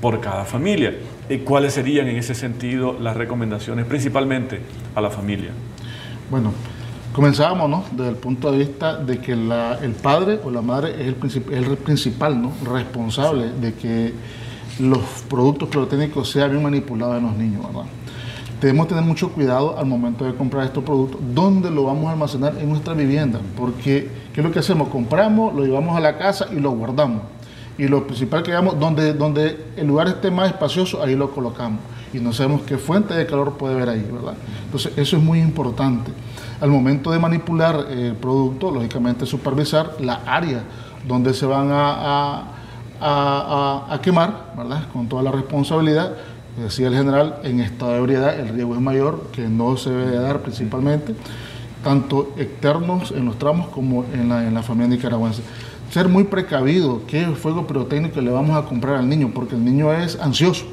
por 0.00 0.20
cada 0.20 0.44
familia. 0.44 0.94
¿Cuáles 1.44 1.72
serían 1.72 2.08
en 2.08 2.16
ese 2.16 2.34
sentido 2.34 2.96
las 3.00 3.16
recomendaciones 3.16 3.86
principalmente 3.86 4.60
a 4.94 5.00
la 5.00 5.08
familia? 5.08 5.50
Bueno, 6.30 6.52
comenzábamos 7.12 7.68
¿no? 7.68 7.84
desde 7.92 8.10
el 8.10 8.16
punto 8.16 8.50
de 8.50 8.58
vista 8.58 8.96
de 8.96 9.18
que 9.18 9.32
el 9.32 9.92
padre 10.02 10.40
o 10.44 10.50
la 10.50 10.62
madre 10.62 10.94
es 11.00 11.36
el, 11.36 11.52
el 11.52 11.76
principal 11.76 12.40
¿no? 12.40 12.52
responsable 12.64 13.50
de 13.52 13.74
que 13.74 14.14
los 14.80 15.00
productos 15.28 15.68
pirotécnicos 15.68 16.30
sean 16.30 16.50
bien 16.50 16.62
manipulados 16.62 17.18
en 17.18 17.24
los 17.24 17.36
niños. 17.36 17.66
¿verdad? 17.66 17.88
Debemos 18.60 18.88
tener 18.88 19.04
mucho 19.04 19.30
cuidado 19.32 19.78
al 19.78 19.86
momento 19.86 20.24
de 20.24 20.34
comprar 20.34 20.64
estos 20.64 20.84
productos, 20.84 21.20
dónde 21.34 21.70
lo 21.70 21.84
vamos 21.84 22.06
a 22.06 22.12
almacenar 22.12 22.56
en 22.58 22.68
nuestra 22.68 22.94
vivienda, 22.94 23.40
porque 23.56 24.08
¿qué 24.32 24.40
es 24.40 24.46
lo 24.46 24.52
que 24.52 24.60
hacemos? 24.60 24.88
Compramos, 24.88 25.54
lo 25.54 25.64
llevamos 25.64 25.96
a 25.96 26.00
la 26.00 26.16
casa 26.16 26.46
y 26.52 26.60
lo 26.60 26.70
guardamos 26.70 27.22
y 27.78 27.88
lo 27.88 28.06
principal 28.06 28.42
que 28.42 28.50
digamos, 28.50 28.78
donde, 28.78 29.14
donde 29.14 29.64
el 29.76 29.86
lugar 29.86 30.08
esté 30.08 30.30
más 30.30 30.48
espacioso, 30.48 31.02
ahí 31.02 31.16
lo 31.16 31.30
colocamos. 31.30 31.80
Y 32.12 32.18
no 32.18 32.32
sabemos 32.32 32.62
qué 32.62 32.76
fuente 32.76 33.14
de 33.14 33.26
calor 33.26 33.56
puede 33.56 33.74
haber 33.74 33.88
ahí, 33.88 34.06
¿verdad? 34.12 34.34
Entonces, 34.66 34.92
eso 34.96 35.16
es 35.16 35.22
muy 35.22 35.40
importante. 35.40 36.12
Al 36.62 36.70
momento 36.70 37.10
de 37.10 37.18
manipular 37.18 37.88
el 37.90 38.14
producto, 38.14 38.70
lógicamente 38.70 39.26
supervisar 39.26 39.96
la 40.00 40.22
área 40.24 40.62
donde 41.06 41.34
se 41.34 41.44
van 41.44 41.70
a, 41.70 42.44
a, 43.00 43.86
a, 43.90 44.00
quemar, 44.00 44.54
¿verdad? 44.56 44.86
Con 44.92 45.08
toda 45.08 45.22
la 45.22 45.32
responsabilidad. 45.32 46.12
Decía 46.56 46.88
el 46.88 46.94
general, 46.94 47.40
en 47.42 47.60
estado 47.60 47.92
de 47.92 47.98
ebriedad 47.98 48.38
el 48.38 48.48
riesgo 48.48 48.74
es 48.74 48.80
mayor, 48.80 49.26
que 49.32 49.48
no 49.48 49.76
se 49.76 49.90
debe 49.90 50.18
dar 50.18 50.40
principalmente, 50.40 51.14
tanto 51.84 52.32
externos 52.38 53.10
en 53.10 53.26
los 53.26 53.38
tramos 53.38 53.68
como 53.68 54.04
en 54.14 54.28
la, 54.28 54.46
en 54.46 54.54
la 54.54 54.62
familia 54.62 54.96
nicaragüense 54.96 55.42
ser 55.92 56.08
muy 56.08 56.24
precavido 56.24 57.02
qué 57.06 57.26
fuego 57.26 57.66
pirotécnico 57.66 58.18
le 58.22 58.30
vamos 58.30 58.56
a 58.56 58.66
comprar 58.66 58.96
al 58.96 59.08
niño, 59.08 59.30
porque 59.34 59.56
el 59.56 59.64
niño 59.64 59.92
es 59.92 60.18
ansioso. 60.18 60.64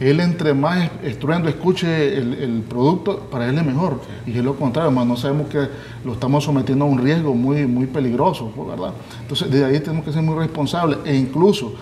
Él 0.00 0.18
entre 0.20 0.54
más 0.54 0.90
estruendo 1.04 1.50
escuche 1.50 2.16
el, 2.16 2.64
producto, 2.66 3.28
para 3.30 3.46
él 3.48 3.58
es 3.58 3.64
mejor. 3.64 4.00
Y 4.26 4.30
es 4.30 4.42
lo 4.42 4.56
contrario, 4.56 4.90
más 4.90 5.06
no 5.06 5.14
sabemos 5.14 5.48
que 5.48 5.68
lo 6.04 6.14
estamos 6.14 6.42
sometiendo 6.42 6.86
a 6.86 6.88
un 6.88 6.98
riesgo 6.98 7.34
muy, 7.34 7.66
muy 7.66 7.86
peligroso, 7.86 8.50
¿verdad? 8.66 8.94
Entonces, 9.20 9.50
de 9.50 9.62
ahí 9.62 9.78
tenemos 9.80 10.06
que 10.06 10.12
ser 10.12 10.22
muy 10.22 10.36
responsables. 10.36 11.00
E 11.04 11.14
incluso 11.14 11.74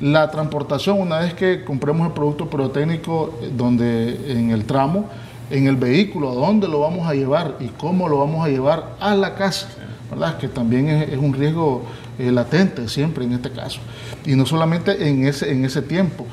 la 0.00 0.30
transportación, 0.30 1.00
una 1.00 1.18
vez 1.18 1.34
que 1.34 1.64
compremos 1.64 2.06
el 2.06 2.12
producto 2.12 2.48
pirotécnico 2.48 3.38
eh, 3.42 3.50
donde, 3.56 4.32
en 4.32 4.50
el 4.52 4.66
tramo, 4.66 5.08
en 5.50 5.66
el 5.66 5.74
vehículo, 5.74 6.30
a 6.30 6.34
dónde 6.34 6.68
lo 6.68 6.78
vamos 6.78 7.08
a 7.08 7.14
llevar 7.14 7.56
y 7.58 7.66
cómo 7.68 8.08
lo 8.08 8.18
vamos 8.18 8.46
a 8.46 8.48
llevar 8.48 8.94
a 9.00 9.16
la 9.16 9.34
casa, 9.34 9.68
¿verdad? 10.10 10.38
Que 10.38 10.46
también 10.46 10.88
es 10.88 11.18
un 11.18 11.32
riesgo 11.34 11.82
eh, 12.20 12.30
latente 12.30 12.88
siempre 12.88 13.24
en 13.24 13.32
este 13.32 13.50
caso. 13.50 13.80
Y 14.24 14.36
no 14.36 14.46
solamente 14.46 15.08
en 15.08 15.26
ese, 15.26 15.50
en 15.50 15.64
ese 15.64 15.82
tiempo. 15.82 16.24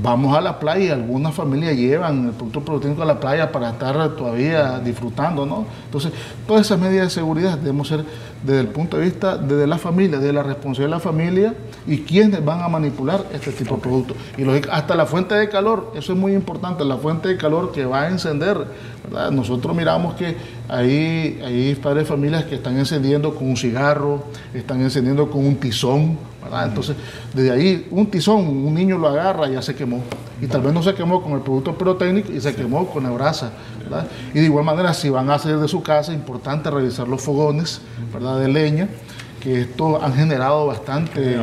Vamos 0.00 0.34
a 0.34 0.40
la 0.40 0.58
playa 0.58 0.94
algunas 0.94 1.34
familias 1.34 1.76
llevan 1.76 2.28
el 2.28 2.32
producto 2.32 2.64
proteínico 2.64 3.02
a 3.02 3.06
la 3.06 3.20
playa 3.20 3.52
para 3.52 3.70
estar 3.70 4.16
todavía 4.16 4.78
disfrutando, 4.78 5.44
¿no? 5.44 5.66
Entonces, 5.84 6.12
todas 6.46 6.64
esas 6.64 6.78
medidas 6.78 7.08
de 7.08 7.10
seguridad 7.10 7.58
debemos 7.58 7.88
ser 7.88 8.04
desde 8.42 8.60
el 8.60 8.68
punto 8.68 8.96
de 8.96 9.04
vista 9.04 9.36
de 9.36 9.66
la 9.66 9.78
familia, 9.78 10.18
de 10.18 10.32
la 10.32 10.42
responsabilidad 10.42 10.96
de 10.96 10.96
la 10.96 11.00
familia 11.00 11.54
y 11.86 11.98
quiénes 11.98 12.44
van 12.44 12.62
a 12.62 12.68
manipular 12.68 13.26
este 13.32 13.52
tipo 13.52 13.76
de 13.76 13.82
productos. 13.82 14.16
Y 14.38 14.44
hasta 14.70 14.94
la 14.94 15.04
fuente 15.04 15.34
de 15.34 15.48
calor, 15.48 15.92
eso 15.94 16.12
es 16.12 16.18
muy 16.18 16.32
importante, 16.32 16.84
la 16.84 16.96
fuente 16.96 17.28
de 17.28 17.36
calor 17.36 17.70
que 17.72 17.84
va 17.84 18.02
a 18.02 18.08
encender. 18.08 18.66
¿verdad? 19.04 19.30
Nosotros 19.30 19.76
miramos 19.76 20.14
que 20.14 20.36
hay, 20.72 21.38
hay 21.44 21.74
padres 21.74 22.04
de 22.04 22.08
familias 22.08 22.44
que 22.44 22.54
están 22.54 22.78
encendiendo 22.78 23.34
con 23.34 23.48
un 23.48 23.56
cigarro, 23.58 24.24
están 24.54 24.80
encendiendo 24.80 25.30
con 25.30 25.44
un 25.44 25.56
tizón, 25.56 26.16
entonces, 26.64 26.96
desde 27.32 27.50
ahí, 27.50 27.88
un 27.90 28.06
tizón, 28.06 28.46
un 28.46 28.74
niño 28.74 28.98
lo 28.98 29.08
agarra 29.08 29.48
y 29.48 29.52
ya 29.52 29.62
se 29.62 29.74
quemó. 29.74 30.02
Y 30.40 30.46
tal 30.46 30.62
vez 30.62 30.72
no 30.72 30.82
se 30.82 30.94
quemó 30.94 31.22
con 31.22 31.32
el 31.32 31.40
producto 31.40 31.76
pirotécnico 31.76 32.32
y 32.32 32.40
se 32.40 32.54
quemó 32.54 32.86
con 32.88 33.04
la 33.04 33.10
brasa. 33.10 33.52
Y 34.34 34.38
de 34.38 34.44
igual 34.44 34.64
manera, 34.64 34.94
si 34.94 35.10
van 35.10 35.30
a 35.30 35.38
salir 35.38 35.58
de 35.58 35.68
su 35.68 35.82
casa, 35.82 36.12
es 36.12 36.18
importante 36.18 36.70
revisar 36.70 37.06
los 37.06 37.22
fogones 37.22 37.80
¿verdad? 38.12 38.40
de 38.40 38.48
leña 38.48 38.88
que 39.42 39.62
esto 39.62 40.00
han 40.00 40.14
generado 40.14 40.66
bastante 40.68 41.36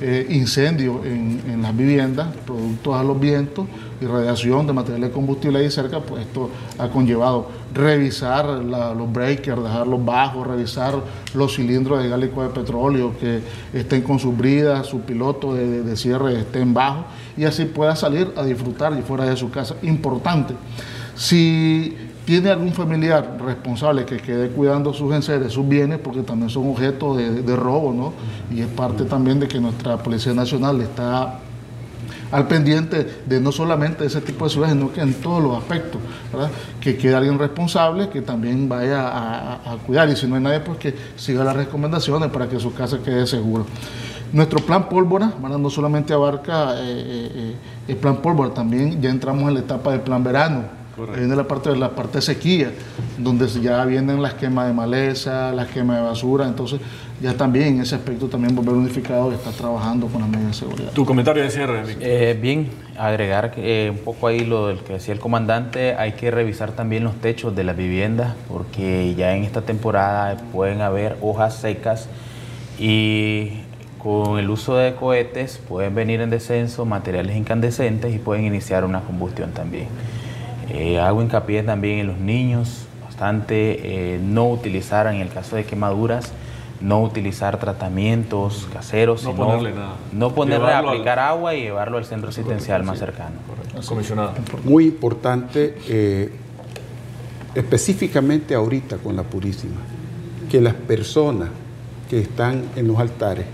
eh, 0.00 0.26
incendio 0.30 1.02
en, 1.04 1.62
las 1.62 1.76
viviendas, 1.76 2.28
productos 2.44 2.94
a 2.94 3.04
los 3.04 3.18
vientos 3.20 3.66
y 4.00 4.04
radiación 4.04 4.66
de 4.66 4.72
material 4.72 5.02
de 5.02 5.10
combustible 5.10 5.60
ahí 5.60 5.70
cerca, 5.70 6.00
pues 6.00 6.26
esto 6.26 6.50
ha 6.76 6.88
conllevado 6.88 7.48
revisar 7.72 8.46
los 8.46 9.12
breakers, 9.12 9.62
dejarlos 9.62 10.04
bajos, 10.04 10.46
revisar 10.46 10.94
los 11.34 11.54
cilindros 11.54 12.02
de 12.02 12.08
gálico 12.08 12.42
de 12.42 12.48
petróleo 12.48 13.14
que 13.18 13.40
estén 13.72 14.02
con 14.02 14.18
sus 14.18 14.36
bridas, 14.36 14.86
su 14.86 15.00
piloto 15.02 15.54
de, 15.54 15.82
de 15.82 15.96
cierre 15.96 16.40
estén 16.40 16.74
bajos 16.74 17.04
y 17.36 17.44
así 17.44 17.64
pueda 17.64 17.94
salir 17.94 18.32
a 18.36 18.42
disfrutar 18.42 18.92
y 18.98 19.02
fuera 19.02 19.24
de 19.24 19.36
su 19.36 19.50
casa. 19.50 19.76
Importante. 19.82 20.54
Si 21.14 21.96
tiene 22.26 22.50
algún 22.50 22.72
familiar 22.72 23.38
responsable 23.40 24.04
que 24.04 24.16
quede 24.16 24.48
cuidando 24.48 24.92
sus 24.92 25.14
enseres, 25.14 25.52
sus 25.52 25.66
bienes, 25.66 26.00
porque 26.00 26.22
también 26.22 26.50
son 26.50 26.68
objetos 26.68 27.16
de, 27.16 27.56
robo, 27.56 27.92
¿no? 27.92 28.12
Y 28.54 28.60
es 28.62 28.66
parte 28.66 29.04
también 29.04 29.38
de 29.38 29.46
que 29.46 29.60
nuestra 29.60 29.96
Policía 29.96 30.34
Nacional 30.34 30.80
está 30.80 31.38
al 32.32 32.48
pendiente 32.48 33.22
de 33.24 33.40
no 33.40 33.52
solamente 33.52 34.04
ese 34.04 34.20
tipo 34.20 34.44
de 34.44 34.50
ciudades, 34.50 34.74
sino 34.74 34.92
que 34.92 35.02
en 35.02 35.14
todos 35.14 35.40
los 35.40 35.56
aspectos, 35.56 36.00
¿verdad? 36.32 36.50
Que 36.80 36.96
quede 36.96 37.14
alguien 37.14 37.38
responsable 37.38 38.08
que 38.08 38.22
también 38.22 38.68
vaya 38.68 39.06
a, 39.06 39.76
cuidar 39.86 40.08
y 40.08 40.16
si 40.16 40.26
no 40.26 40.34
hay 40.34 40.42
nadie, 40.42 40.58
pues 40.58 40.78
que 40.78 40.96
siga 41.14 41.44
las 41.44 41.54
recomendaciones 41.54 42.28
para 42.30 42.48
que 42.48 42.58
su 42.58 42.74
casa 42.74 42.98
quede 43.04 43.24
segura. 43.28 43.62
Nuestro 44.32 44.58
plan 44.58 44.88
pólvora, 44.88 45.32
no 45.40 45.70
solamente 45.70 46.12
abarca 46.12 46.74
eh, 46.74 46.80
eh, 46.82 47.30
eh, 47.34 47.54
el 47.86 47.96
plan 47.96 48.16
pólvora, 48.16 48.52
también 48.52 49.00
ya 49.00 49.10
entramos 49.10 49.46
en 49.46 49.54
la 49.54 49.60
etapa 49.60 49.92
del 49.92 50.00
plan 50.00 50.24
verano 50.24 50.75
viene 50.96 51.36
la 51.36 51.44
parte 51.46 51.70
de 51.70 51.76
la 51.76 51.90
parte 51.90 52.18
de 52.18 52.22
sequía, 52.22 52.72
donde 53.18 53.46
ya 53.48 53.84
vienen 53.84 54.22
las 54.22 54.34
quemas 54.34 54.66
de 54.66 54.72
maleza, 54.72 55.52
las 55.52 55.68
quemas 55.68 55.98
de 55.98 56.02
basura, 56.02 56.46
entonces 56.46 56.80
ya 57.20 57.34
también 57.34 57.76
en 57.76 57.80
ese 57.82 57.94
aspecto 57.94 58.28
también 58.28 58.54
volver 58.54 58.74
unificado 58.74 59.30
y 59.32 59.34
estar 59.34 59.52
trabajando 59.52 60.06
con 60.06 60.22
las 60.22 60.30
medidas 60.30 60.48
de 60.48 60.54
seguridad. 60.54 60.92
Tu 60.92 61.04
comentario 61.04 61.42
de 61.42 61.50
cierre, 61.50 61.82
eh, 62.00 62.38
Bien, 62.40 62.68
agregar 62.98 63.52
eh, 63.56 63.90
un 63.90 63.98
poco 63.98 64.26
ahí 64.26 64.40
lo 64.40 64.68
del 64.68 64.78
que 64.80 64.94
decía 64.94 65.14
el 65.14 65.20
comandante, 65.20 65.94
hay 65.94 66.12
que 66.12 66.30
revisar 66.30 66.72
también 66.72 67.04
los 67.04 67.14
techos 67.16 67.54
de 67.54 67.64
las 67.64 67.76
viviendas 67.76 68.34
porque 68.48 69.14
ya 69.14 69.34
en 69.36 69.44
esta 69.44 69.62
temporada 69.62 70.36
pueden 70.52 70.80
haber 70.80 71.16
hojas 71.20 71.56
secas 71.56 72.08
y 72.78 73.60
con 73.98 74.38
el 74.38 74.48
uso 74.50 74.76
de 74.76 74.94
cohetes 74.94 75.60
pueden 75.68 75.94
venir 75.94 76.20
en 76.20 76.30
descenso 76.30 76.84
materiales 76.84 77.36
incandescentes 77.36 78.14
y 78.14 78.18
pueden 78.18 78.44
iniciar 78.44 78.84
una 78.84 79.00
combustión 79.00 79.52
también. 79.52 79.88
Eh, 80.68 80.98
hago 80.98 81.22
hincapié 81.22 81.62
también 81.62 81.98
en 82.00 82.06
los 82.08 82.18
niños, 82.18 82.86
bastante 83.04 84.14
eh, 84.14 84.20
no 84.22 84.48
utilizar 84.48 85.06
en 85.06 85.20
el 85.20 85.28
caso 85.28 85.56
de 85.56 85.64
quemaduras, 85.64 86.32
no 86.80 87.02
utilizar 87.02 87.58
tratamientos 87.58 88.68
caseros, 88.72 89.24
no 89.24 89.34
ponerle 89.34 89.72
nada. 89.72 89.94
No 90.12 90.34
ponerle 90.34 90.72
a 90.72 90.78
aplicar 90.78 91.18
agua 91.18 91.54
y 91.54 91.62
llevarlo 91.62 91.98
al 91.98 92.04
centro 92.04 92.28
asistencial 92.28 92.82
más 92.82 92.98
cercano. 92.98 93.36
Comisionado. 93.86 94.32
Muy 94.64 94.86
importante, 94.86 95.78
eh, 95.88 96.30
específicamente 97.54 98.54
ahorita 98.54 98.98
con 98.98 99.16
la 99.16 99.22
Purísima, 99.22 99.80
que 100.50 100.60
las 100.60 100.74
personas 100.74 101.48
que 102.10 102.20
están 102.20 102.64
en 102.76 102.88
los 102.88 102.98
altares, 102.98 103.46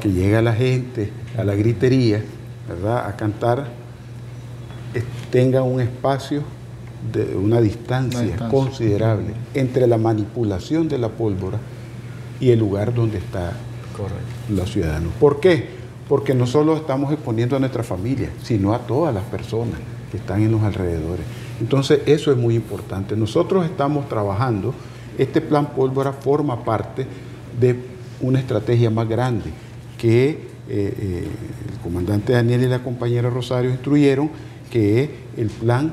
que 0.00 0.10
llega 0.10 0.42
la 0.42 0.54
gente 0.54 1.12
a 1.38 1.44
la 1.44 1.54
gritería, 1.54 2.22
¿verdad? 2.68 3.06
a 3.06 3.16
cantar, 3.16 3.66
tengan 5.30 5.64
un 5.64 5.80
espacio 5.80 6.42
de 7.12 7.34
una 7.34 7.60
distancia, 7.60 8.48
considerable 8.50 9.32
entre 9.54 9.86
la 9.86 9.96
manipulación 9.96 10.88
de 10.88 10.98
la 10.98 11.08
pólvora 11.08 11.58
y 12.40 12.50
el 12.50 12.58
lugar 12.58 12.94
donde 12.94 13.18
está 13.18 13.52
los 14.48 14.70
ciudadanos. 14.70 15.12
¿Por 15.20 15.40
qué? 15.40 15.66
Porque 16.08 16.34
no 16.34 16.46
solo 16.46 16.76
estamos 16.76 17.12
exponiendo 17.12 17.56
a 17.56 17.58
nuestra 17.58 17.82
familia, 17.82 18.30
sino 18.42 18.72
a 18.72 18.78
todas 18.78 19.14
las 19.14 19.24
personas 19.24 19.74
que 20.10 20.16
están 20.16 20.42
en 20.42 20.50
los 20.50 20.62
alrededores. 20.62 21.24
Entonces, 21.60 22.00
eso 22.06 22.30
es 22.32 22.38
muy 22.38 22.54
importante. 22.54 23.16
Nosotros 23.16 23.64
estamos 23.64 24.08
trabajando, 24.08 24.74
este 25.18 25.40
plan 25.40 25.66
pólvora 25.74 26.12
forma 26.12 26.64
parte 26.64 27.06
de 27.60 27.76
una 28.20 28.38
estrategia 28.38 28.90
más 28.90 29.08
grande 29.08 29.50
que 29.98 30.30
eh, 30.30 30.38
eh, 30.68 31.28
el 31.72 31.78
comandante 31.80 32.32
Daniel 32.32 32.62
y 32.62 32.66
la 32.66 32.82
compañera 32.82 33.28
Rosario 33.28 33.70
instruyeron, 33.70 34.30
que 34.70 35.02
es 35.02 35.10
el 35.36 35.48
plan 35.48 35.92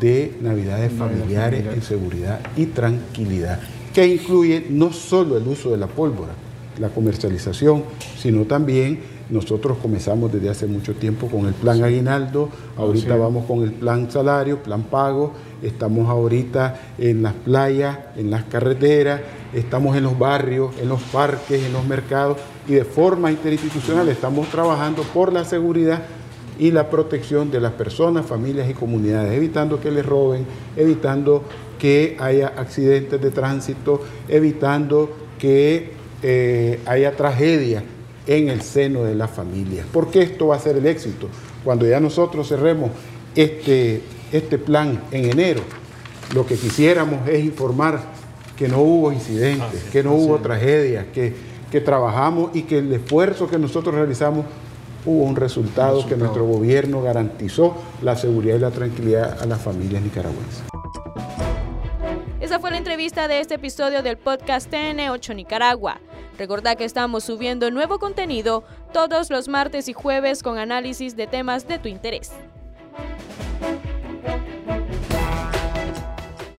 de 0.00 0.36
Navidades 0.40 0.92
familiares 0.92 1.64
en 1.72 1.82
seguridad 1.82 2.40
y 2.56 2.66
tranquilidad, 2.66 3.60
que 3.94 4.06
incluye 4.06 4.66
no 4.68 4.92
solo 4.92 5.36
el 5.36 5.46
uso 5.46 5.70
de 5.70 5.76
la 5.76 5.86
pólvora, 5.86 6.32
la 6.78 6.88
comercialización, 6.88 7.84
sino 8.18 8.44
también 8.44 9.16
nosotros 9.30 9.78
comenzamos 9.78 10.32
desde 10.32 10.50
hace 10.50 10.66
mucho 10.66 10.94
tiempo 10.94 11.28
con 11.28 11.46
el 11.46 11.54
plan 11.54 11.82
aguinaldo, 11.82 12.48
ahorita 12.76 13.16
vamos 13.16 13.44
con 13.46 13.62
el 13.62 13.72
plan 13.72 14.10
salario, 14.10 14.62
plan 14.62 14.84
pago, 14.84 15.32
estamos 15.62 16.08
ahorita 16.08 16.80
en 16.98 17.22
las 17.22 17.32
playas, 17.34 17.98
en 18.16 18.30
las 18.30 18.44
carreteras, 18.44 19.20
estamos 19.52 19.96
en 19.96 20.04
los 20.04 20.18
barrios, 20.18 20.76
en 20.80 20.88
los 20.88 21.02
parques, 21.02 21.64
en 21.64 21.72
los 21.72 21.84
mercados 21.86 22.38
y 22.68 22.74
de 22.74 22.84
forma 22.84 23.30
interinstitucional 23.30 24.08
estamos 24.08 24.48
trabajando 24.48 25.02
por 25.02 25.32
la 25.32 25.44
seguridad 25.44 26.02
y 26.58 26.70
la 26.70 26.90
protección 26.90 27.50
de 27.50 27.60
las 27.60 27.72
personas, 27.72 28.26
familias 28.26 28.68
y 28.70 28.74
comunidades, 28.74 29.32
evitando 29.32 29.80
que 29.80 29.90
les 29.90 30.04
roben, 30.04 30.46
evitando 30.76 31.42
que 31.78 32.16
haya 32.18 32.48
accidentes 32.48 33.20
de 33.20 33.30
tránsito, 33.30 34.02
evitando 34.28 35.10
que 35.38 35.92
eh, 36.22 36.80
haya 36.86 37.14
tragedia 37.14 37.82
en 38.26 38.48
el 38.48 38.62
seno 38.62 39.04
de 39.04 39.14
las 39.14 39.30
familias. 39.30 39.86
Porque 39.92 40.22
esto 40.22 40.48
va 40.48 40.56
a 40.56 40.60
ser 40.60 40.76
el 40.76 40.86
éxito. 40.86 41.28
Cuando 41.64 41.86
ya 41.86 42.00
nosotros 42.00 42.48
cerremos 42.48 42.90
este, 43.34 44.02
este 44.32 44.58
plan 44.58 45.02
en 45.10 45.30
enero, 45.30 45.62
lo 46.34 46.46
que 46.46 46.56
quisiéramos 46.56 47.28
es 47.28 47.44
informar 47.44 48.00
que 48.56 48.68
no 48.68 48.80
hubo 48.80 49.12
incidentes, 49.12 49.84
que 49.92 50.02
no 50.02 50.14
hubo 50.14 50.38
tragedias, 50.38 51.06
que, 51.12 51.34
que 51.70 51.80
trabajamos 51.80 52.50
y 52.54 52.62
que 52.62 52.78
el 52.78 52.92
esfuerzo 52.92 53.48
que 53.48 53.58
nosotros 53.58 53.94
realizamos 53.94 54.46
hubo 55.06 55.22
un 55.24 55.36
resultado, 55.36 56.04
que 56.06 56.16
nuestro 56.16 56.44
gobierno 56.44 57.00
garantizó 57.00 57.76
la 58.02 58.16
seguridad 58.16 58.56
y 58.56 58.58
la 58.58 58.70
tranquilidad 58.70 59.40
a 59.40 59.46
las 59.46 59.62
familias 59.62 60.02
nicaragüenses. 60.02 60.64
Esa 62.40 62.60
fue 62.60 62.70
la 62.70 62.78
entrevista 62.78 63.28
de 63.28 63.40
este 63.40 63.54
episodio 63.54 64.02
del 64.02 64.18
podcast 64.18 64.70
TN8 64.70 65.34
Nicaragua. 65.34 66.00
Recordad 66.38 66.76
que 66.76 66.84
estamos 66.84 67.24
subiendo 67.24 67.70
nuevo 67.70 67.98
contenido 67.98 68.62
todos 68.92 69.30
los 69.30 69.48
martes 69.48 69.88
y 69.88 69.94
jueves 69.94 70.42
con 70.42 70.58
análisis 70.58 71.16
de 71.16 71.26
temas 71.26 71.66
de 71.66 71.78
tu 71.78 71.88
interés. 71.88 72.32